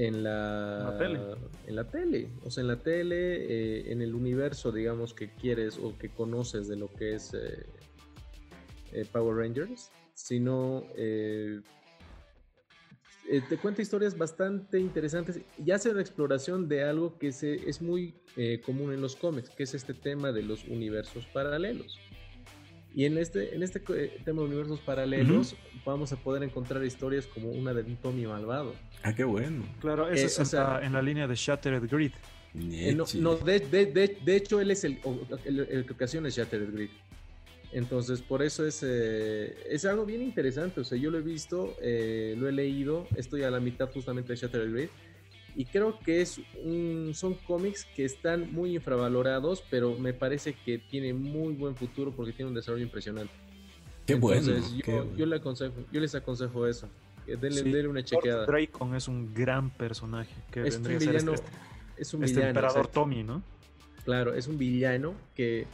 [0.00, 1.20] en la, La tele.
[1.66, 5.78] en la tele, o sea, en la tele, eh, en el universo, digamos, que quieres
[5.78, 7.66] o que conoces de lo que es eh,
[8.92, 10.84] eh, Power Rangers, sino
[13.30, 17.80] eh, te cuenta historias bastante interesantes y hace una exploración de algo que se, es
[17.80, 21.98] muy eh, común en los cómics, que es este tema de los universos paralelos.
[22.92, 25.54] Y en este, en este eh, tema de universos paralelos
[25.86, 28.74] vamos a poder encontrar historias como una de un Tommy malvado.
[29.04, 29.64] Ah, qué bueno.
[29.80, 32.10] Claro, eso Eh, es o en, sea- la, en la línea de Shattered Grid.
[32.72, 36.28] Eh, no, de, de- de- de hecho él es el, o- el, el que ocasiona
[36.30, 36.90] Shattered Grid.
[37.72, 40.80] Entonces, por eso es, eh, es algo bien interesante.
[40.80, 44.32] O sea, yo lo he visto, eh, lo he leído, estoy a la mitad justamente
[44.32, 44.88] de Shattered Grid.
[45.56, 50.78] Y creo que es un, son cómics que están muy infravalorados, pero me parece que
[50.78, 53.32] tiene muy buen futuro porque tiene un desarrollo impresionante.
[54.06, 54.40] Qué bueno.
[54.40, 55.16] Entonces, yo, qué bueno.
[55.16, 56.88] yo le aconsejo, yo les aconsejo eso.
[57.26, 58.46] Denle, Sí, denle una chequeada.
[58.46, 61.50] Dracon es un gran personaje que Es un vendría a ser villano, este,
[61.96, 62.48] es un este villano.
[62.50, 63.00] emperador exacto.
[63.00, 63.42] Tommy, ¿no?
[64.04, 65.66] Claro, es un villano que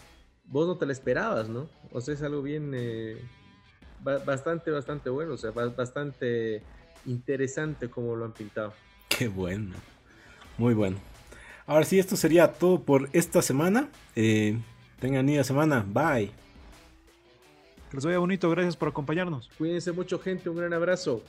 [0.48, 1.68] vos no te la esperabas, ¿no?
[1.92, 3.20] O sea, es algo bien, eh,
[4.02, 6.62] bastante, bastante bueno, o sea, bastante
[7.06, 8.72] interesante como lo han pintado.
[9.08, 9.74] Qué bueno,
[10.58, 10.98] muy bueno.
[11.66, 13.88] Ahora sí, esto sería todo por esta semana.
[14.14, 14.58] Eh,
[15.00, 16.30] tengan linda semana, bye.
[17.90, 19.48] Que les vaya bonito, gracias por acompañarnos.
[19.58, 21.22] Cuídense mucho, gente, un gran abrazo.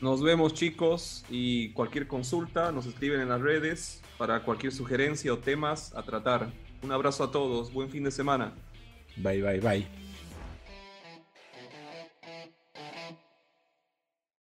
[0.00, 5.38] Nos vemos, chicos, y cualquier consulta nos escriben en las redes para cualquier sugerencia o
[5.38, 6.50] temas a tratar.
[6.82, 8.52] Un abrazo a todos, buen fin de semana.
[9.16, 10.09] Bye, bye, bye.